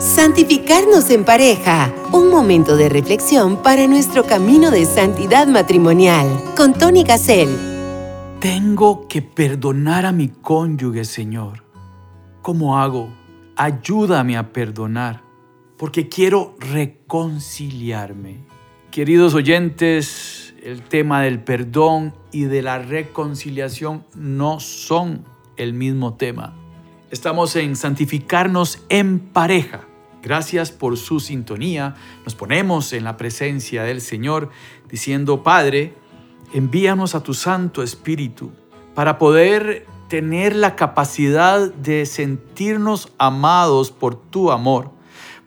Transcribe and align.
Santificarnos 0.00 1.10
en 1.10 1.26
pareja. 1.26 1.92
Un 2.10 2.30
momento 2.30 2.74
de 2.74 2.88
reflexión 2.88 3.62
para 3.62 3.86
nuestro 3.86 4.24
camino 4.24 4.70
de 4.70 4.86
santidad 4.86 5.46
matrimonial. 5.46 6.26
Con 6.56 6.72
Tony 6.72 7.04
Gassel. 7.04 7.50
Tengo 8.40 9.06
que 9.08 9.20
perdonar 9.20 10.06
a 10.06 10.12
mi 10.12 10.28
cónyuge, 10.28 11.04
Señor. 11.04 11.64
¿Cómo 12.40 12.78
hago? 12.78 13.12
Ayúdame 13.56 14.38
a 14.38 14.54
perdonar, 14.54 15.22
porque 15.76 16.08
quiero 16.08 16.56
reconciliarme. 16.58 18.38
Queridos 18.90 19.34
oyentes, 19.34 20.54
el 20.62 20.80
tema 20.80 21.20
del 21.20 21.44
perdón 21.44 22.14
y 22.32 22.44
de 22.44 22.62
la 22.62 22.78
reconciliación 22.78 24.06
no 24.14 24.60
son 24.60 25.26
el 25.58 25.74
mismo 25.74 26.14
tema. 26.14 26.56
Estamos 27.10 27.54
en 27.56 27.76
santificarnos 27.76 28.82
en 28.88 29.18
pareja. 29.18 29.89
Gracias 30.22 30.70
por 30.70 30.96
su 30.96 31.20
sintonía. 31.20 31.94
Nos 32.24 32.34
ponemos 32.34 32.92
en 32.92 33.04
la 33.04 33.16
presencia 33.16 33.84
del 33.84 34.00
Señor 34.00 34.50
diciendo, 34.88 35.42
Padre, 35.42 35.94
envíanos 36.52 37.14
a 37.14 37.22
tu 37.22 37.32
Santo 37.32 37.82
Espíritu 37.82 38.52
para 38.94 39.18
poder 39.18 39.86
tener 40.08 40.56
la 40.56 40.76
capacidad 40.76 41.72
de 41.72 42.04
sentirnos 42.04 43.12
amados 43.16 43.90
por 43.90 44.16
tu 44.16 44.50
amor, 44.50 44.90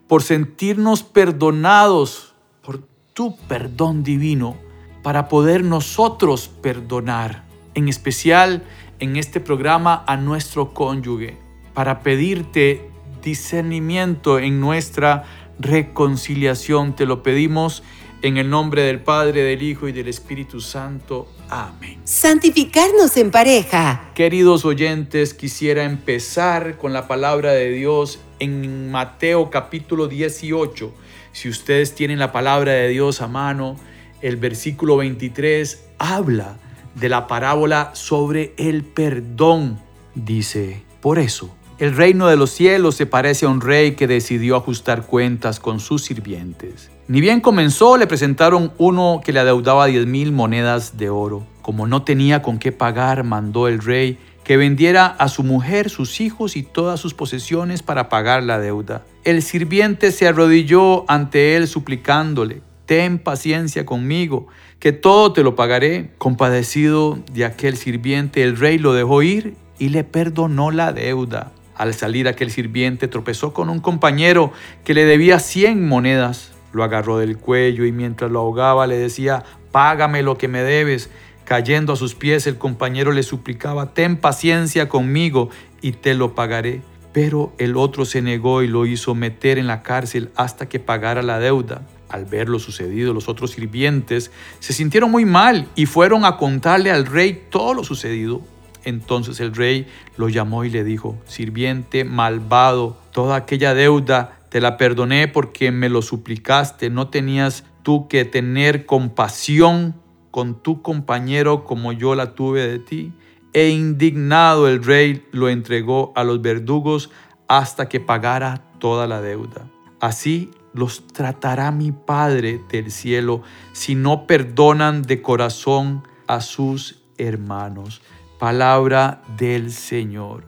por 0.08 0.22
sentirnos 0.22 1.02
perdonados 1.02 2.34
por 2.62 2.80
tu 3.12 3.36
perdón 3.46 4.02
divino, 4.02 4.56
para 5.02 5.28
poder 5.28 5.62
nosotros 5.62 6.48
perdonar, 6.48 7.44
en 7.74 7.88
especial 7.88 8.64
en 8.98 9.16
este 9.16 9.38
programa 9.38 10.02
a 10.06 10.16
nuestro 10.16 10.72
cónyuge, 10.72 11.38
para 11.74 12.00
pedirte 12.00 12.90
discernimiento 13.24 14.38
en 14.38 14.60
nuestra 14.60 15.24
reconciliación. 15.58 16.94
Te 16.94 17.06
lo 17.06 17.22
pedimos 17.22 17.82
en 18.22 18.36
el 18.36 18.48
nombre 18.48 18.82
del 18.82 19.00
Padre, 19.00 19.42
del 19.42 19.62
Hijo 19.62 19.88
y 19.88 19.92
del 19.92 20.08
Espíritu 20.08 20.60
Santo. 20.60 21.28
Amén. 21.48 22.00
Santificarnos 22.04 23.16
en 23.16 23.30
pareja. 23.30 24.12
Queridos 24.14 24.64
oyentes, 24.64 25.34
quisiera 25.34 25.84
empezar 25.84 26.78
con 26.78 26.92
la 26.92 27.08
palabra 27.08 27.52
de 27.52 27.70
Dios 27.70 28.20
en 28.38 28.90
Mateo 28.90 29.50
capítulo 29.50 30.06
18. 30.06 30.94
Si 31.32 31.48
ustedes 31.48 31.94
tienen 31.94 32.18
la 32.18 32.30
palabra 32.30 32.72
de 32.72 32.88
Dios 32.88 33.20
a 33.20 33.26
mano, 33.26 33.76
el 34.22 34.36
versículo 34.36 34.96
23 34.98 35.84
habla 35.98 36.56
de 36.94 37.08
la 37.08 37.26
parábola 37.26 37.90
sobre 37.94 38.54
el 38.56 38.84
perdón. 38.84 39.80
Dice, 40.14 40.82
por 41.00 41.18
eso 41.18 41.54
el 41.84 41.94
reino 41.94 42.28
de 42.28 42.36
los 42.38 42.50
cielos 42.50 42.94
se 42.94 43.04
parece 43.04 43.44
a 43.44 43.50
un 43.50 43.60
rey 43.60 43.92
que 43.92 44.06
decidió 44.06 44.56
ajustar 44.56 45.02
cuentas 45.02 45.60
con 45.60 45.80
sus 45.80 46.02
sirvientes. 46.02 46.90
Ni 47.08 47.20
bien 47.20 47.42
comenzó, 47.42 47.98
le 47.98 48.06
presentaron 48.06 48.72
uno 48.78 49.20
que 49.22 49.34
le 49.34 49.40
adeudaba 49.40 49.84
diez 49.84 50.06
mil 50.06 50.32
monedas 50.32 50.96
de 50.96 51.10
oro. 51.10 51.46
Como 51.60 51.86
no 51.86 52.02
tenía 52.02 52.40
con 52.40 52.58
qué 52.58 52.72
pagar, 52.72 53.22
mandó 53.22 53.68
el 53.68 53.82
rey 53.82 54.18
que 54.44 54.56
vendiera 54.56 55.04
a 55.04 55.28
su 55.28 55.42
mujer, 55.42 55.90
sus 55.90 56.22
hijos 56.22 56.56
y 56.56 56.62
todas 56.62 57.00
sus 57.00 57.12
posesiones 57.12 57.82
para 57.82 58.08
pagar 58.08 58.44
la 58.44 58.58
deuda. 58.58 59.02
El 59.22 59.42
sirviente 59.42 60.10
se 60.10 60.26
arrodilló 60.26 61.04
ante 61.10 61.54
él 61.54 61.68
suplicándole, 61.68 62.62
ten 62.86 63.18
paciencia 63.18 63.84
conmigo, 63.84 64.46
que 64.78 64.92
todo 64.92 65.34
te 65.34 65.42
lo 65.42 65.54
pagaré. 65.54 66.12
Compadecido 66.16 67.18
de 67.30 67.44
aquel 67.44 67.76
sirviente, 67.76 68.42
el 68.42 68.56
rey 68.56 68.78
lo 68.78 68.94
dejó 68.94 69.20
ir 69.20 69.54
y 69.78 69.90
le 69.90 70.02
perdonó 70.02 70.70
la 70.70 70.94
deuda. 70.94 71.52
Al 71.76 71.94
salir 71.94 72.28
aquel 72.28 72.50
sirviente 72.50 73.08
tropezó 73.08 73.52
con 73.52 73.68
un 73.68 73.80
compañero 73.80 74.52
que 74.84 74.94
le 74.94 75.04
debía 75.04 75.38
cien 75.38 75.86
monedas. 75.86 76.52
Lo 76.72 76.84
agarró 76.84 77.18
del 77.18 77.38
cuello 77.38 77.84
y 77.84 77.92
mientras 77.92 78.30
lo 78.30 78.40
ahogaba 78.40 78.86
le 78.86 78.96
decía, 78.96 79.44
págame 79.72 80.22
lo 80.22 80.38
que 80.38 80.48
me 80.48 80.62
debes. 80.62 81.10
Cayendo 81.44 81.92
a 81.92 81.96
sus 81.96 82.14
pies 82.14 82.46
el 82.46 82.58
compañero 82.58 83.12
le 83.12 83.22
suplicaba, 83.22 83.92
ten 83.92 84.16
paciencia 84.16 84.88
conmigo 84.88 85.50
y 85.82 85.92
te 85.92 86.14
lo 86.14 86.34
pagaré. 86.34 86.82
Pero 87.12 87.52
el 87.58 87.76
otro 87.76 88.04
se 88.04 88.22
negó 88.22 88.62
y 88.62 88.68
lo 88.68 88.86
hizo 88.86 89.14
meter 89.14 89.58
en 89.58 89.66
la 89.66 89.82
cárcel 89.82 90.30
hasta 90.36 90.68
que 90.68 90.80
pagara 90.80 91.22
la 91.22 91.38
deuda. 91.38 91.82
Al 92.08 92.24
ver 92.24 92.48
lo 92.48 92.58
sucedido, 92.58 93.12
los 93.12 93.28
otros 93.28 93.52
sirvientes 93.52 94.30
se 94.60 94.72
sintieron 94.72 95.10
muy 95.10 95.24
mal 95.24 95.68
y 95.74 95.86
fueron 95.86 96.24
a 96.24 96.36
contarle 96.36 96.90
al 96.90 97.06
rey 97.06 97.44
todo 97.50 97.74
lo 97.74 97.84
sucedido. 97.84 98.42
Entonces 98.84 99.40
el 99.40 99.54
rey 99.54 99.86
lo 100.16 100.28
llamó 100.28 100.64
y 100.64 100.70
le 100.70 100.84
dijo, 100.84 101.18
sirviente 101.26 102.04
malvado, 102.04 102.96
toda 103.12 103.36
aquella 103.36 103.74
deuda 103.74 104.38
te 104.50 104.60
la 104.60 104.76
perdoné 104.76 105.26
porque 105.28 105.70
me 105.70 105.88
lo 105.88 106.02
suplicaste, 106.02 106.90
no 106.90 107.08
tenías 107.08 107.64
tú 107.82 108.08
que 108.08 108.24
tener 108.24 108.86
compasión 108.86 109.94
con 110.30 110.62
tu 110.62 110.82
compañero 110.82 111.64
como 111.64 111.92
yo 111.92 112.14
la 112.14 112.34
tuve 112.34 112.66
de 112.66 112.78
ti. 112.78 113.12
E 113.52 113.68
indignado 113.68 114.66
el 114.66 114.82
rey 114.82 115.24
lo 115.30 115.48
entregó 115.48 116.12
a 116.16 116.24
los 116.24 116.42
verdugos 116.42 117.10
hasta 117.46 117.88
que 117.88 118.00
pagara 118.00 118.64
toda 118.80 119.06
la 119.06 119.20
deuda. 119.20 119.70
Así 120.00 120.50
los 120.72 121.06
tratará 121.06 121.70
mi 121.70 121.92
Padre 121.92 122.60
del 122.68 122.90
cielo 122.90 123.42
si 123.72 123.94
no 123.94 124.26
perdonan 124.26 125.02
de 125.02 125.22
corazón 125.22 126.02
a 126.26 126.40
sus 126.40 127.02
hermanos 127.16 128.02
palabra 128.38 129.22
del 129.36 129.72
Señor. 129.72 130.44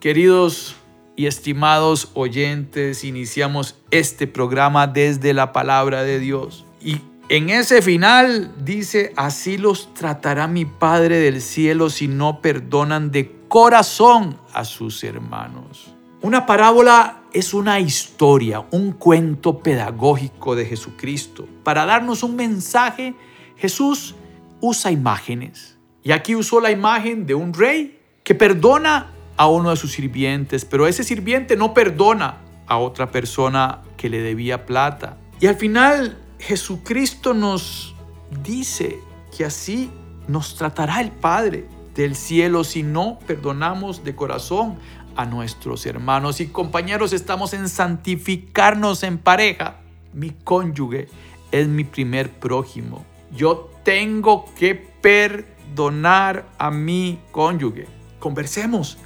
Queridos 0.00 0.76
y 1.16 1.26
estimados 1.26 2.10
oyentes, 2.14 3.04
iniciamos 3.04 3.76
este 3.90 4.26
programa 4.26 4.86
desde 4.86 5.32
la 5.32 5.52
palabra 5.52 6.02
de 6.02 6.18
Dios. 6.18 6.64
Y 6.80 7.00
en 7.28 7.50
ese 7.50 7.82
final 7.82 8.52
dice, 8.64 9.12
así 9.16 9.56
los 9.56 9.94
tratará 9.94 10.46
mi 10.46 10.64
Padre 10.64 11.18
del 11.18 11.40
cielo 11.40 11.90
si 11.90 12.08
no 12.08 12.40
perdonan 12.40 13.10
de 13.10 13.32
corazón 13.48 14.38
a 14.52 14.64
sus 14.64 15.04
hermanos. 15.04 15.94
Una 16.20 16.46
parábola 16.46 17.22
es 17.32 17.54
una 17.54 17.80
historia, 17.80 18.64
un 18.70 18.92
cuento 18.92 19.58
pedagógico 19.58 20.56
de 20.56 20.66
Jesucristo. 20.66 21.46
Para 21.62 21.84
darnos 21.84 22.22
un 22.22 22.36
mensaje, 22.36 23.14
Jesús 23.56 24.14
usa 24.60 24.90
imágenes 24.90 25.73
y 26.04 26.12
aquí 26.12 26.36
usó 26.36 26.60
la 26.60 26.70
imagen 26.70 27.24
de 27.24 27.34
un 27.34 27.54
rey 27.54 27.98
que 28.22 28.34
perdona 28.34 29.10
a 29.38 29.48
uno 29.48 29.70
de 29.70 29.76
sus 29.76 29.92
sirvientes, 29.92 30.66
pero 30.66 30.86
ese 30.86 31.02
sirviente 31.02 31.56
no 31.56 31.72
perdona 31.72 32.42
a 32.66 32.76
otra 32.76 33.10
persona 33.10 33.80
que 33.96 34.10
le 34.10 34.20
debía 34.20 34.66
plata. 34.66 35.16
Y 35.40 35.46
al 35.46 35.56
final 35.56 36.18
Jesucristo 36.38 37.32
nos 37.32 37.94
dice 38.42 38.98
que 39.36 39.46
así 39.46 39.90
nos 40.28 40.56
tratará 40.56 41.00
el 41.00 41.10
Padre 41.10 41.66
del 41.94 42.14
cielo 42.16 42.64
si 42.64 42.82
no 42.82 43.18
perdonamos 43.26 44.04
de 44.04 44.14
corazón 44.14 44.76
a 45.16 45.24
nuestros 45.24 45.86
hermanos 45.86 46.40
y 46.40 46.48
compañeros. 46.48 47.14
Estamos 47.14 47.54
en 47.54 47.68
santificarnos 47.68 49.02
en 49.04 49.16
pareja. 49.16 49.76
Mi 50.12 50.30
cónyuge 50.30 51.08
es 51.50 51.66
mi 51.66 51.84
primer 51.84 52.30
prójimo. 52.30 53.06
Yo 53.34 53.70
tengo 53.84 54.44
que 54.58 54.74
perdonar 54.74 55.53
donar 55.74 56.46
a 56.58 56.70
mi 56.70 57.20
cónyuge. 57.30 57.86
Conversemos 58.18 58.98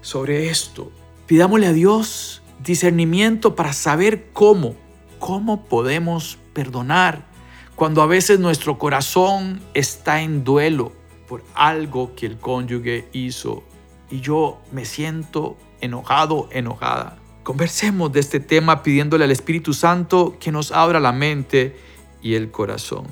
sobre 0.00 0.48
esto. 0.48 0.90
Pidámosle 1.26 1.66
a 1.66 1.72
Dios 1.72 2.42
discernimiento 2.62 3.54
para 3.54 3.72
saber 3.72 4.30
cómo, 4.32 4.74
cómo 5.18 5.64
podemos 5.64 6.38
perdonar 6.52 7.24
cuando 7.74 8.02
a 8.02 8.06
veces 8.06 8.38
nuestro 8.38 8.78
corazón 8.78 9.60
está 9.74 10.22
en 10.22 10.44
duelo 10.44 10.92
por 11.28 11.42
algo 11.54 12.14
que 12.14 12.26
el 12.26 12.38
cónyuge 12.38 13.08
hizo 13.12 13.64
y 14.10 14.20
yo 14.20 14.60
me 14.70 14.84
siento 14.84 15.56
enojado, 15.80 16.48
enojada. 16.52 17.18
Conversemos 17.42 18.12
de 18.12 18.20
este 18.20 18.40
tema 18.40 18.82
pidiéndole 18.82 19.24
al 19.24 19.30
Espíritu 19.30 19.74
Santo 19.74 20.36
que 20.38 20.52
nos 20.52 20.72
abra 20.72 21.00
la 21.00 21.12
mente 21.12 21.76
y 22.22 22.34
el 22.34 22.50
corazón. 22.50 23.06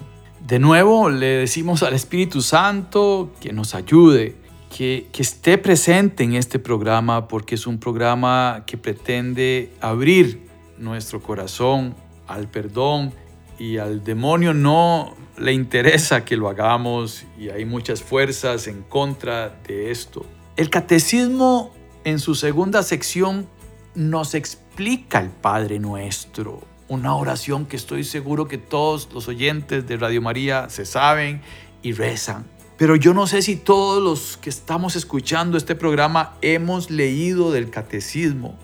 De 0.47 0.59
nuevo 0.59 1.09
le 1.09 1.27
decimos 1.27 1.85
al 1.85 1.95
Espíritu 1.95 2.43
Santo 2.43 3.33
que 3.41 3.53
nos 3.53 3.77
ayude, 3.77 4.35
que, 4.77 5.07
que, 5.13 5.23
esté 5.23 5.57
presente 5.57 6.25
en 6.25 6.35
este 6.35 6.59
programa 6.59 7.29
porque 7.29 7.55
es 7.55 7.67
un 7.69 7.79
programa 7.79 8.65
que 8.67 8.77
pretende 8.77 9.73
abrir 9.81 10.49
nuestro 10.79 11.23
corazón 11.23 11.95
al 12.27 12.49
perdón 12.49 13.13
y 13.57 13.77
al 13.77 14.03
demonio 14.03 14.53
no 14.53 15.15
le 15.39 15.53
interesa 15.53 16.25
que 16.25 16.37
lo 16.37 16.49
hagamos 16.49 17.25
y 17.39 17.51
hay 17.51 17.65
muchas 17.65 18.03
fuerzas 18.03 18.67
en 18.67 18.83
contra 18.83 19.61
de 19.69 19.93
esto. 19.93 20.27
El 20.57 20.71
catecismo 20.71 21.73
en 22.03 22.19
su 22.19 22.35
segunda 22.35 22.83
sección 22.83 23.47
nos 23.95 24.35
explica 24.35 25.21
el 25.21 25.31
Padre 25.31 25.79
nuestro 25.79 26.72
una 26.93 27.15
oración 27.15 27.65
que 27.65 27.77
estoy 27.77 28.05
seguro 28.05 28.49
que 28.49 28.59
todos 28.59 29.09
los 29.15 29.27
oyentes 29.27 29.87
de 29.87 29.97
Radio 29.97 30.21
María 30.21 30.69
se 30.69 30.85
saben 30.85 31.41
y 31.83 31.93
rezan. 31.93 32.45
Pero 32.77 32.97
yo 32.97 33.15
no 33.15 33.27
sé 33.27 33.41
si 33.41 33.57
todos 33.57 34.03
los 34.03 34.37
que 34.37 34.51
estamos 34.51 34.95
escuchando 34.95 35.57
este 35.57 35.75
programa 35.75 36.37
hemos 36.43 36.91
leído 36.91 37.51
del 37.51 37.71
catecismo. 37.71 38.59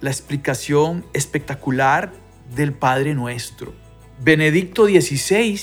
la 0.00 0.10
explicación 0.10 1.04
espectacular 1.14 2.12
del 2.54 2.74
Padre 2.74 3.14
Nuestro. 3.14 3.72
Benedicto 4.22 4.84
XVI 4.86 5.58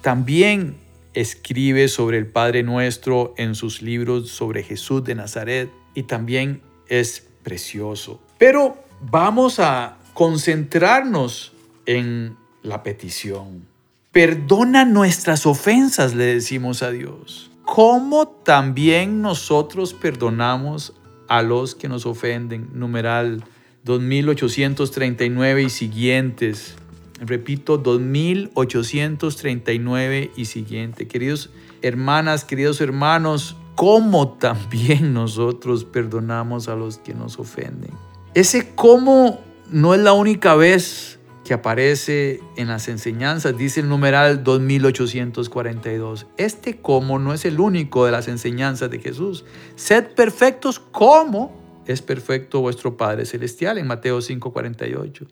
también 0.00 0.76
escribe 1.12 1.88
sobre 1.88 2.18
el 2.18 2.26
Padre 2.26 2.62
Nuestro 2.62 3.34
en 3.36 3.56
sus 3.56 3.82
libros 3.82 4.30
sobre 4.30 4.62
Jesús 4.62 5.02
de 5.02 5.16
Nazaret 5.16 5.70
y 5.94 6.04
también 6.04 6.62
es 6.88 7.26
precioso. 7.42 8.20
Pero 8.38 8.76
vamos 9.00 9.58
a 9.58 9.98
concentrarnos 10.14 11.52
en 11.86 12.36
la 12.62 12.82
petición. 12.82 13.66
Perdona 14.12 14.84
nuestras 14.84 15.46
ofensas, 15.46 16.14
le 16.14 16.24
decimos 16.24 16.82
a 16.82 16.90
Dios. 16.90 17.50
Como 17.64 18.26
también 18.26 19.22
nosotros 19.22 19.94
perdonamos 19.94 20.92
a 21.28 21.42
los 21.42 21.76
que 21.76 21.88
nos 21.88 22.06
ofenden. 22.06 22.70
Numeral 22.74 23.44
2839 23.84 25.62
y 25.62 25.70
siguientes. 25.70 26.74
Repito, 27.20 27.78
2839 27.78 30.32
y 30.36 30.44
siguiente. 30.46 31.06
Queridos 31.06 31.50
hermanas, 31.80 32.44
queridos 32.44 32.80
hermanos, 32.80 33.54
como 33.76 34.32
también 34.32 35.14
nosotros 35.14 35.84
perdonamos 35.84 36.66
a 36.68 36.74
los 36.74 36.98
que 36.98 37.14
nos 37.14 37.38
ofenden. 37.38 37.92
Ese 38.34 38.74
cómo 38.74 39.38
no 39.70 39.94
es 39.94 40.00
la 40.00 40.12
única 40.12 40.56
vez 40.56 41.19
que 41.50 41.54
aparece 41.54 42.40
en 42.54 42.68
las 42.68 42.86
enseñanzas, 42.86 43.58
dice 43.58 43.80
el 43.80 43.88
numeral 43.88 44.44
2842. 44.44 46.28
Este 46.36 46.76
cómo 46.76 47.18
no 47.18 47.34
es 47.34 47.44
el 47.44 47.58
único 47.58 48.06
de 48.06 48.12
las 48.12 48.28
enseñanzas 48.28 48.88
de 48.88 49.00
Jesús. 49.00 49.44
Sed 49.74 50.12
perfectos 50.14 50.78
como 50.78 51.52
es 51.86 52.02
perfecto 52.02 52.60
vuestro 52.60 52.96
Padre 52.96 53.26
Celestial 53.26 53.78
en 53.78 53.88
Mateo 53.88 54.20
5:48. 54.20 55.26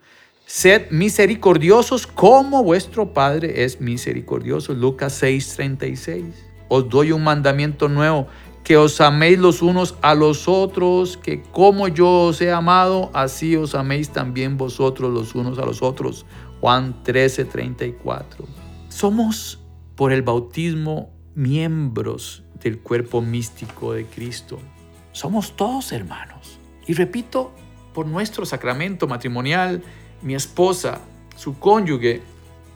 Sed 0.44 0.90
misericordiosos 0.90 2.08
como 2.08 2.64
vuestro 2.64 3.12
Padre 3.14 3.62
es 3.62 3.80
misericordioso. 3.80 4.74
Lucas 4.74 5.22
6:36. 5.22 6.34
Os 6.66 6.88
doy 6.88 7.12
un 7.12 7.22
mandamiento 7.22 7.88
nuevo, 7.88 8.26
que 8.64 8.76
os 8.76 9.00
améis 9.00 9.38
los 9.38 9.62
unos 9.62 9.96
a 10.02 10.14
los 10.14 10.46
otros, 10.48 11.16
que 11.16 11.42
como 11.42 11.88
yo 11.88 12.26
os 12.26 12.40
he 12.40 12.52
amado, 12.52 13.10
así 13.14 13.56
os 13.56 13.74
améis 13.74 14.10
también 14.10 14.56
vosotros 14.56 15.12
los 15.12 15.34
unos 15.34 15.58
a 15.58 15.64
los 15.64 15.82
otros. 15.82 16.26
Juan 16.60 17.02
13:34. 17.04 18.46
Somos 18.88 19.60
por 19.96 20.12
el 20.12 20.22
bautismo 20.22 21.10
miembros 21.34 22.42
del 22.62 22.80
cuerpo 22.80 23.22
místico 23.22 23.92
de 23.92 24.04
Cristo. 24.06 24.58
Somos 25.12 25.56
todos 25.56 25.92
hermanos. 25.92 26.58
Y 26.86 26.94
repito, 26.94 27.52
por 27.94 28.06
nuestro 28.06 28.44
sacramento 28.44 29.06
matrimonial, 29.06 29.82
mi 30.22 30.34
esposa, 30.34 31.00
su 31.36 31.58
cónyuge, 31.58 32.22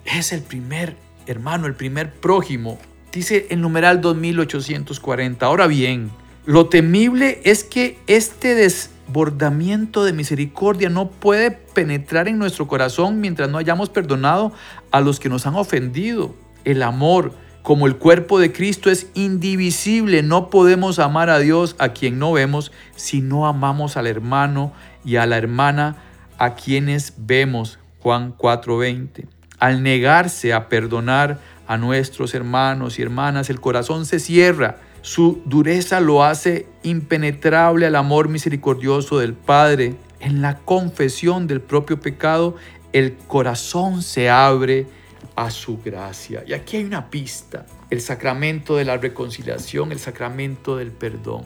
es 0.04 0.32
el 0.32 0.42
primer 0.42 0.96
hermano, 1.26 1.66
el 1.66 1.74
primer 1.74 2.12
prójimo. 2.12 2.78
Dice 3.12 3.46
el 3.50 3.60
numeral 3.60 4.00
2840. 4.00 5.44
Ahora 5.44 5.66
bien, 5.66 6.10
lo 6.46 6.70
temible 6.70 7.42
es 7.44 7.62
que 7.62 7.98
este 8.06 8.54
desbordamiento 8.54 10.04
de 10.04 10.14
misericordia 10.14 10.88
no 10.88 11.10
puede 11.10 11.50
penetrar 11.50 12.26
en 12.26 12.38
nuestro 12.38 12.66
corazón 12.66 13.20
mientras 13.20 13.50
no 13.50 13.58
hayamos 13.58 13.90
perdonado 13.90 14.52
a 14.90 15.02
los 15.02 15.20
que 15.20 15.28
nos 15.28 15.46
han 15.46 15.56
ofendido. 15.56 16.34
El 16.64 16.82
amor, 16.82 17.34
como 17.62 17.86
el 17.86 17.96
cuerpo 17.96 18.40
de 18.40 18.50
Cristo 18.50 18.90
es 18.90 19.08
indivisible, 19.12 20.22
no 20.22 20.48
podemos 20.48 20.98
amar 20.98 21.28
a 21.28 21.38
Dios 21.38 21.76
a 21.78 21.90
quien 21.90 22.18
no 22.18 22.32
vemos 22.32 22.72
si 22.96 23.20
no 23.20 23.46
amamos 23.46 23.98
al 23.98 24.06
hermano 24.06 24.72
y 25.04 25.16
a 25.16 25.26
la 25.26 25.36
hermana 25.36 25.96
a 26.38 26.54
quienes 26.54 27.12
vemos. 27.18 27.78
Juan 28.00 28.34
4:20. 28.38 29.26
Al 29.58 29.82
negarse 29.82 30.54
a 30.54 30.68
perdonar 30.68 31.38
a 31.72 31.78
nuestros 31.78 32.34
hermanos 32.34 32.98
y 32.98 33.02
hermanas, 33.02 33.48
el 33.48 33.58
corazón 33.58 34.04
se 34.04 34.20
cierra. 34.20 34.76
Su 35.00 35.40
dureza 35.46 36.00
lo 36.00 36.22
hace 36.22 36.68
impenetrable 36.82 37.86
al 37.86 37.96
amor 37.96 38.28
misericordioso 38.28 39.18
del 39.18 39.32
Padre. 39.32 39.94
En 40.20 40.42
la 40.42 40.58
confesión 40.58 41.46
del 41.46 41.62
propio 41.62 41.98
pecado, 41.98 42.56
el 42.92 43.16
corazón 43.16 44.02
se 44.02 44.28
abre 44.28 44.86
a 45.34 45.50
su 45.50 45.80
gracia. 45.82 46.44
Y 46.46 46.52
aquí 46.52 46.76
hay 46.76 46.84
una 46.84 47.08
pista, 47.08 47.64
el 47.88 48.02
sacramento 48.02 48.76
de 48.76 48.84
la 48.84 48.98
reconciliación, 48.98 49.92
el 49.92 49.98
sacramento 49.98 50.76
del 50.76 50.92
perdón. 50.92 51.44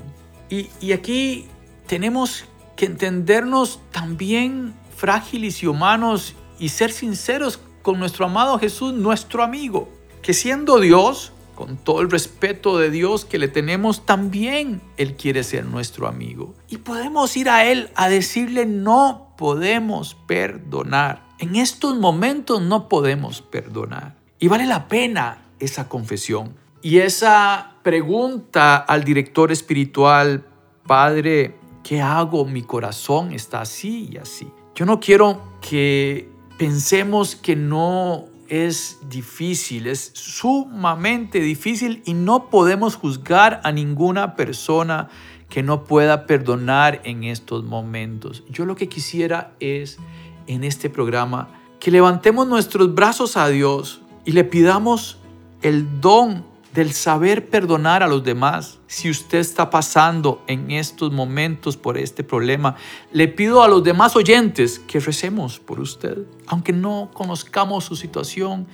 Y, 0.51 0.71
y 0.81 0.91
aquí 0.91 1.47
tenemos 1.87 2.47
que 2.75 2.87
entendernos 2.87 3.81
también 3.93 4.75
frágiles 4.97 5.63
y 5.63 5.69
humanos 5.69 6.35
y 6.59 6.71
ser 6.71 6.91
sinceros 6.91 7.61
con 7.83 8.01
nuestro 8.01 8.27
amado 8.27 8.59
Jesús, 8.59 8.93
nuestro 8.93 9.45
amigo, 9.45 9.89
que 10.27 10.35
siendo 10.35 10.81
Dios, 10.81 11.31
con 11.55 11.77
todo 11.77 12.01
el 12.01 12.11
respeto 12.11 12.79
de 12.79 12.91
Dios 12.91 13.25
que 13.25 13.39
le 13.39 13.47
tenemos, 13.47 14.05
también 14.05 14.83
Él 14.97 15.15
quiere 15.15 15.45
ser 15.45 15.65
nuestro 15.67 16.09
amigo. 16.09 16.53
Y 16.69 16.79
podemos 16.79 17.37
ir 17.37 17.49
a 17.49 17.65
Él 17.65 17.91
a 17.95 18.09
decirle, 18.09 18.67
no 18.67 19.35
podemos 19.39 20.17
perdonar. 20.27 21.23
En 21.39 21.55
estos 21.55 21.97
momentos 21.97 22.61
no 22.61 22.89
podemos 22.89 23.41
perdonar. 23.41 24.17
Y 24.41 24.49
vale 24.49 24.67
la 24.67 24.89
pena 24.89 25.45
esa 25.61 25.89
confesión. 25.89 26.57
Y 26.83 26.99
esa 26.99 27.77
pregunta 27.85 28.79
al 28.79 29.05
director 29.05 29.53
espiritual, 29.53 30.45
Padre, 30.89 31.55
¿qué 31.85 32.01
hago? 32.01 32.47
Mi 32.47 32.63
corazón 32.63 33.33
está 33.33 33.61
así 33.61 34.09
y 34.11 34.17
así. 34.17 34.49
Yo 34.75 34.87
no 34.87 34.99
quiero 34.99 35.41
que 35.61 36.29
pensemos 36.59 37.37
que 37.37 37.55
no 37.55 38.25
es 38.49 38.99
difícil, 39.09 39.87
es 39.87 40.11
sumamente 40.15 41.41
difícil 41.41 42.03
y 42.05 42.15
no 42.15 42.51
podemos 42.51 42.97
juzgar 42.97 43.61
a 43.65 43.73
ninguna 43.73 44.37
persona 44.37 45.09
que 45.49 45.63
no 45.63 45.85
pueda 45.85 46.27
perdonar 46.27 47.01
en 47.05 47.25
estos 47.25 47.65
momentos. 47.65 48.43
Yo 48.49 48.67
lo 48.67 48.77
que 48.77 48.89
quisiera 48.89 49.53
es 49.61 49.99
en 50.47 50.65
este 50.65 50.91
programa 50.91 51.49
que 51.81 51.91
levantemos 51.91 52.47
nuestros 52.47 52.95
brazos 52.95 53.37
a 53.37 53.49
Dios 53.49 54.03
y 54.25 54.33
le 54.33 54.45
pidamos 54.45 55.19
el 55.63 56.01
don 56.01 56.45
del 56.77 56.93
saber 56.93 57.49
perdonar 57.49 58.03
a 58.03 58.07
los 58.07 58.23
demás. 58.23 58.81
Si 58.87 59.09
usted 59.09 59.39
está 59.39 59.71
pasando 59.71 60.45
en 60.47 60.71
estos 60.71 61.11
momentos 61.11 61.79
por 61.79 61.97
este 61.97 62.23
problema, 62.23 62.77
le 63.13 63.29
pido 63.29 63.63
a 63.63 63.69
los 63.69 63.83
demás 63.83 64.15
oyentes 64.15 64.79
que 64.79 65.01
recemos 65.01 65.59
por 65.59 65.81
usted. 65.81 66.19
Aunque 66.47 66.75
no 66.75 67.11
conozcamos 67.15 67.85
su 67.85 67.97
situación, 67.97 68.67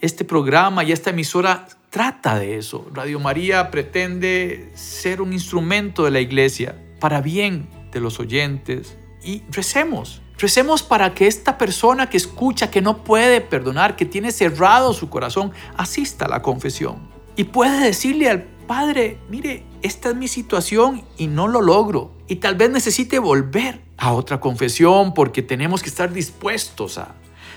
este 0.00 0.24
programa 0.24 0.82
y 0.82 0.92
esta 0.92 1.10
emisora 1.10 1.68
trata 1.90 2.38
de 2.38 2.56
eso. 2.56 2.86
Radio 2.94 3.20
María 3.20 3.70
pretende 3.70 4.72
ser 4.74 5.20
un 5.20 5.34
instrumento 5.34 6.04
de 6.04 6.10
la 6.10 6.20
iglesia 6.20 6.74
para 7.00 7.20
bien 7.20 7.68
de 7.92 8.00
los 8.00 8.18
oyentes 8.18 8.96
y 9.22 9.42
recemos. 9.50 10.22
Recemos 10.38 10.82
para 10.82 11.12
que 11.12 11.26
esta 11.26 11.58
persona 11.58 12.08
que 12.08 12.16
escucha, 12.16 12.70
que 12.70 12.80
no 12.80 13.04
puede 13.04 13.42
perdonar, 13.42 13.94
que 13.94 14.06
tiene 14.06 14.32
cerrado 14.32 14.94
su 14.94 15.10
corazón, 15.10 15.52
asista 15.76 16.24
a 16.24 16.28
la 16.28 16.40
confesión 16.40 17.11
y 17.36 17.44
puede 17.44 17.84
decirle 17.84 18.28
al 18.28 18.44
Padre, 18.66 19.18
mire, 19.28 19.64
esta 19.82 20.10
es 20.10 20.16
mi 20.16 20.28
situación 20.28 21.04
y 21.18 21.26
no 21.26 21.48
lo 21.48 21.60
logro. 21.60 22.12
Y 22.28 22.36
tal 22.36 22.54
vez 22.54 22.70
necesite 22.70 23.18
volver 23.18 23.82
a 23.96 24.12
otra 24.12 24.40
confesión 24.40 25.14
porque 25.14 25.42
tenemos 25.42 25.82
que 25.82 25.88
estar 25.88 26.12
dispuestos 26.12 26.98
a... 26.98 27.14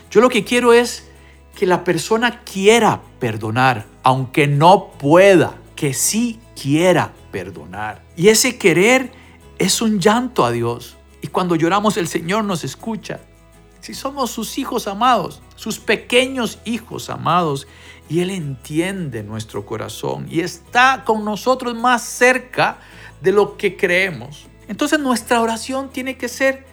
Yo 0.09 0.21
lo 0.21 0.29
que 0.29 0.43
quiero 0.43 0.73
es 0.73 1.07
que 1.55 1.65
la 1.65 1.83
persona 1.83 2.41
quiera 2.43 3.01
perdonar, 3.19 3.85
aunque 4.03 4.47
no 4.47 4.91
pueda, 4.97 5.57
que 5.75 5.93
sí 5.93 6.39
quiera 6.59 7.13
perdonar. 7.31 8.03
Y 8.17 8.27
ese 8.29 8.57
querer 8.57 9.11
es 9.57 9.81
un 9.81 9.99
llanto 9.99 10.43
a 10.43 10.51
Dios. 10.51 10.97
Y 11.21 11.27
cuando 11.27 11.55
lloramos 11.55 11.97
el 11.97 12.07
Señor 12.07 12.43
nos 12.43 12.63
escucha. 12.63 13.21
Si 13.85 13.93
somos 13.93 14.31
sus 14.31 14.57
hijos 14.57 14.87
amados, 14.87 15.43
sus 15.55 15.77
pequeños 15.77 16.57
hijos 16.65 17.11
amados, 17.11 17.67
y 18.09 18.21
Él 18.21 18.31
entiende 18.31 19.21
nuestro 19.21 19.63
corazón 19.63 20.25
y 20.27 20.39
está 20.39 21.03
con 21.05 21.23
nosotros 21.23 21.75
más 21.75 22.01
cerca 22.01 22.79
de 23.21 23.31
lo 23.31 23.57
que 23.57 23.77
creemos. 23.77 24.47
Entonces 24.67 24.97
nuestra 24.97 25.39
oración 25.39 25.89
tiene 25.89 26.17
que 26.17 26.29
ser, 26.29 26.65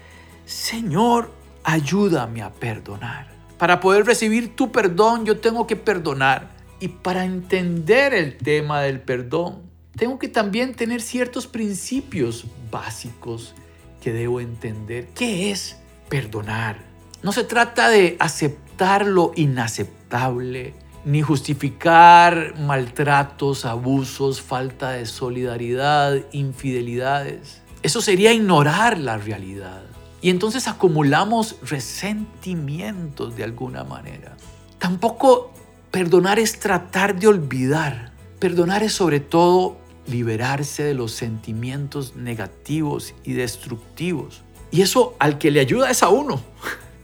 Señor, 0.46 1.30
ayúdame 1.64 2.40
a 2.40 2.50
perdonar. 2.50 3.30
Para 3.58 3.78
poder 3.78 4.06
recibir 4.06 4.56
tu 4.56 4.72
perdón, 4.72 5.26
yo 5.26 5.38
tengo 5.38 5.66
que 5.66 5.76
perdonar. 5.76 6.48
Y 6.80 6.88
para 6.88 7.26
entender 7.26 8.14
el 8.14 8.38
tema 8.38 8.80
del 8.80 9.02
perdón, 9.02 9.60
tengo 9.98 10.18
que 10.18 10.28
también 10.28 10.72
tener 10.74 11.02
ciertos 11.02 11.46
principios 11.46 12.46
básicos 12.70 13.54
que 14.00 14.14
debo 14.14 14.40
entender. 14.40 15.08
¿Qué 15.14 15.50
es 15.50 15.76
perdonar? 16.08 16.91
No 17.22 17.30
se 17.30 17.44
trata 17.44 17.88
de 17.88 18.16
aceptar 18.18 19.06
lo 19.06 19.30
inaceptable, 19.36 20.74
ni 21.04 21.22
justificar 21.22 22.58
maltratos, 22.58 23.64
abusos, 23.64 24.42
falta 24.42 24.90
de 24.90 25.06
solidaridad, 25.06 26.16
infidelidades. 26.32 27.62
Eso 27.82 28.00
sería 28.00 28.32
ignorar 28.32 28.98
la 28.98 29.18
realidad. 29.18 29.82
Y 30.20 30.30
entonces 30.30 30.66
acumulamos 30.66 31.56
resentimientos 31.62 33.36
de 33.36 33.44
alguna 33.44 33.84
manera. 33.84 34.36
Tampoco 34.78 35.52
perdonar 35.92 36.40
es 36.40 36.58
tratar 36.58 37.18
de 37.18 37.28
olvidar. 37.28 38.12
Perdonar 38.40 38.82
es 38.82 38.94
sobre 38.94 39.20
todo 39.20 39.76
liberarse 40.08 40.82
de 40.82 40.94
los 40.94 41.12
sentimientos 41.12 42.16
negativos 42.16 43.14
y 43.22 43.34
destructivos. 43.34 44.42
Y 44.72 44.82
eso 44.82 45.14
al 45.20 45.38
que 45.38 45.52
le 45.52 45.60
ayuda 45.60 45.90
es 45.90 46.02
a 46.02 46.08
uno. 46.08 46.42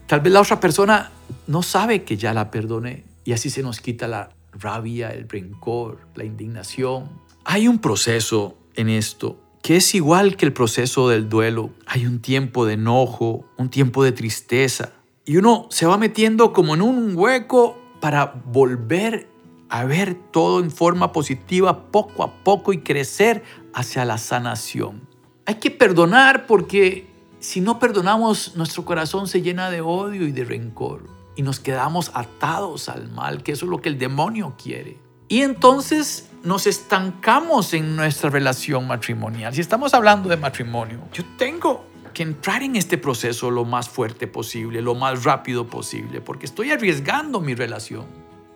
Tal 0.09 0.21
vez 0.21 0.33
la 0.33 0.41
otra 0.41 0.59
persona 0.59 1.11
no 1.47 1.63
sabe 1.63 2.03
que 2.03 2.17
ya 2.17 2.33
la 2.33 2.51
perdoné 2.51 3.05
y 3.27 3.35
así 3.35 3.51
se 3.51 3.63
nos 3.63 3.83
quita 3.83 4.09
la 4.09 4.31
rabia, 4.53 5.11
el 5.11 5.29
rencor, 5.29 5.99
la 6.15 6.25
indignación. 6.25 7.11
Hay 7.45 7.69
un 7.69 7.79
proceso 7.79 8.57
en 8.75 8.89
esto 8.89 9.39
que 9.63 9.77
es 9.77 9.95
igual 9.95 10.39
que 10.39 10.47
el 10.47 10.55
proceso 10.55 11.11
del 11.11 11.29
duelo. 11.29 11.75
Hay 11.85 12.07
un 12.07 12.23
tiempo 12.23 12.65
de 12.65 12.73
enojo, 12.73 13.45
un 13.59 13.69
tiempo 13.69 14.03
de 14.03 14.13
tristeza 14.13 14.93
y 15.27 15.37
uno 15.37 15.67
se 15.69 15.85
va 15.85 15.99
metiendo 15.99 16.55
como 16.55 16.75
en 16.75 16.81
un 16.81 17.15
hueco 17.15 17.79
para 18.01 18.33
volver 18.47 19.29
a 19.69 19.85
ver 19.85 20.15
todo 20.15 20.61
en 20.61 20.71
forma 20.71 21.13
positiva 21.13 21.91
poco 21.91 22.23
a 22.23 22.43
poco 22.45 22.73
y 22.73 22.79
crecer 22.79 23.43
hacia 23.75 24.07
la 24.07 24.17
sanación. 24.17 25.07
Hay 25.45 25.57
que 25.57 25.71
perdonar 25.71 26.47
porque 26.47 27.07
si 27.41 27.61
no 27.61 27.79
perdonamos, 27.79 28.57
nuestro 28.57 28.85
corazón 28.85 29.29
se 29.29 29.43
llena 29.43 29.71
de 29.71 29.81
odio 29.81 30.27
y 30.27 30.33
de 30.33 30.45
rencor 30.45 31.05
y 31.37 31.43
nos 31.43 31.61
quedamos 31.61 32.11
atados 32.15 32.89
al 32.89 33.09
mal, 33.11 33.43
que 33.45 33.53
eso 33.53 33.65
es 33.65 33.71
lo 33.71 33.81
que 33.81 33.89
el 33.89 33.99
demonio 33.99 34.55
quiere. 34.61 34.99
Y 35.29 35.43
entonces 35.43 36.31
nos 36.43 36.67
estancamos 36.67 37.75
en 37.75 37.95
nuestra 37.95 38.31
relación 38.31 38.87
matrimonial. 38.89 39.55
Si 39.55 39.61
estamos 39.61 39.95
hablando 39.95 40.29
de 40.29 40.37
matrimonio, 40.37 41.01
yo 41.13 41.23
tengo 41.37 41.85
que 42.13 42.25
entrar 42.25 42.63
en 42.63 42.75
este 42.75 42.99
proceso 42.99 43.51
lo 43.51 43.65
más 43.65 43.89
fuerte 43.89 44.27
posible, 44.27 44.83
lo 44.83 44.97
más 44.97 45.23
rápido 45.23 45.69
posible, 45.69 46.21
porque 46.21 46.47
estoy 46.47 46.73
arriesgando 46.73 47.41
mi 47.41 47.55
relación. 47.55 48.07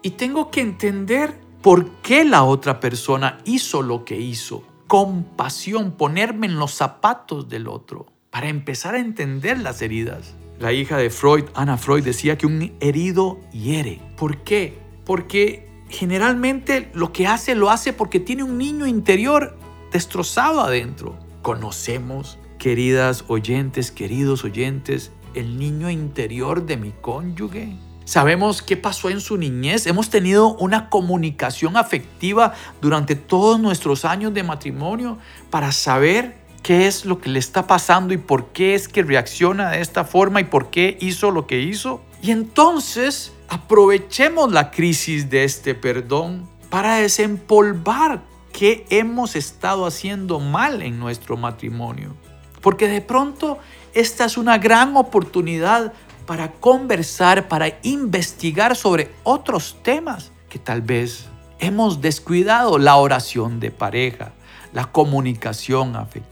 Y 0.02 0.10
tengo 0.10 0.50
que 0.50 0.60
entender 0.60 1.38
por 1.62 1.88
qué 2.02 2.24
la 2.24 2.42
otra 2.42 2.80
persona 2.80 3.38
hizo 3.44 3.82
lo 3.82 4.04
que 4.04 4.18
hizo. 4.18 4.64
Compasión, 4.88 5.92
ponerme 5.92 6.46
en 6.46 6.58
los 6.58 6.72
zapatos 6.72 7.48
del 7.48 7.68
otro, 7.68 8.06
para 8.32 8.48
empezar 8.48 8.94
a 8.94 8.98
entender 8.98 9.58
las 9.58 9.82
heridas. 9.82 10.34
La 10.58 10.72
hija 10.72 10.96
de 10.96 11.10
Freud, 11.10 11.44
Ana 11.54 11.76
Freud, 11.76 12.02
decía 12.02 12.38
que 12.38 12.46
un 12.46 12.72
herido 12.80 13.38
hiere. 13.52 14.00
¿Por 14.16 14.38
qué? 14.38 14.78
Porque 15.04 15.68
generalmente 15.90 16.90
lo 16.94 17.12
que 17.12 17.26
hace 17.26 17.54
lo 17.54 17.68
hace 17.68 17.92
porque 17.92 18.20
tiene 18.20 18.42
un 18.42 18.56
niño 18.56 18.86
interior 18.86 19.58
destrozado 19.92 20.62
adentro. 20.62 21.18
Conocemos, 21.42 22.38
queridas 22.58 23.24
oyentes, 23.28 23.90
queridos 23.90 24.44
oyentes, 24.44 25.12
el 25.34 25.58
niño 25.58 25.90
interior 25.90 26.64
de 26.64 26.78
mi 26.78 26.92
cónyuge. 26.92 27.76
Sabemos 28.04 28.62
qué 28.62 28.76
pasó 28.76 29.10
en 29.10 29.20
su 29.20 29.36
niñez. 29.36 29.86
Hemos 29.86 30.10
tenido 30.10 30.54
una 30.56 30.88
comunicación 30.88 31.76
afectiva 31.76 32.54
durante 32.80 33.14
todos 33.14 33.60
nuestros 33.60 34.04
años 34.04 34.34
de 34.34 34.42
matrimonio 34.42 35.18
para 35.50 35.70
saber 35.70 36.41
qué 36.62 36.86
es 36.86 37.04
lo 37.04 37.20
que 37.20 37.30
le 37.30 37.38
está 37.38 37.66
pasando 37.66 38.14
y 38.14 38.18
por 38.18 38.48
qué 38.48 38.74
es 38.74 38.88
que 38.88 39.02
reacciona 39.02 39.70
de 39.70 39.80
esta 39.80 40.04
forma 40.04 40.40
y 40.40 40.44
por 40.44 40.70
qué 40.70 40.96
hizo 41.00 41.30
lo 41.30 41.46
que 41.46 41.60
hizo. 41.60 42.00
Y 42.22 42.30
entonces 42.30 43.32
aprovechemos 43.48 44.52
la 44.52 44.70
crisis 44.70 45.28
de 45.28 45.44
este 45.44 45.74
perdón 45.74 46.48
para 46.70 46.96
desempolvar 46.96 48.22
qué 48.52 48.86
hemos 48.90 49.34
estado 49.36 49.86
haciendo 49.86 50.38
mal 50.38 50.82
en 50.82 50.98
nuestro 50.98 51.36
matrimonio. 51.36 52.14
Porque 52.60 52.88
de 52.88 53.00
pronto 53.00 53.58
esta 53.92 54.24
es 54.24 54.36
una 54.36 54.58
gran 54.58 54.96
oportunidad 54.96 55.92
para 56.26 56.52
conversar, 56.52 57.48
para 57.48 57.78
investigar 57.82 58.76
sobre 58.76 59.10
otros 59.24 59.76
temas 59.82 60.30
que 60.48 60.58
tal 60.58 60.80
vez 60.80 61.26
hemos 61.58 62.00
descuidado. 62.00 62.78
La 62.78 62.96
oración 62.96 63.58
de 63.58 63.70
pareja, 63.70 64.32
la 64.72 64.86
comunicación 64.86 65.96
afectiva, 65.96 66.31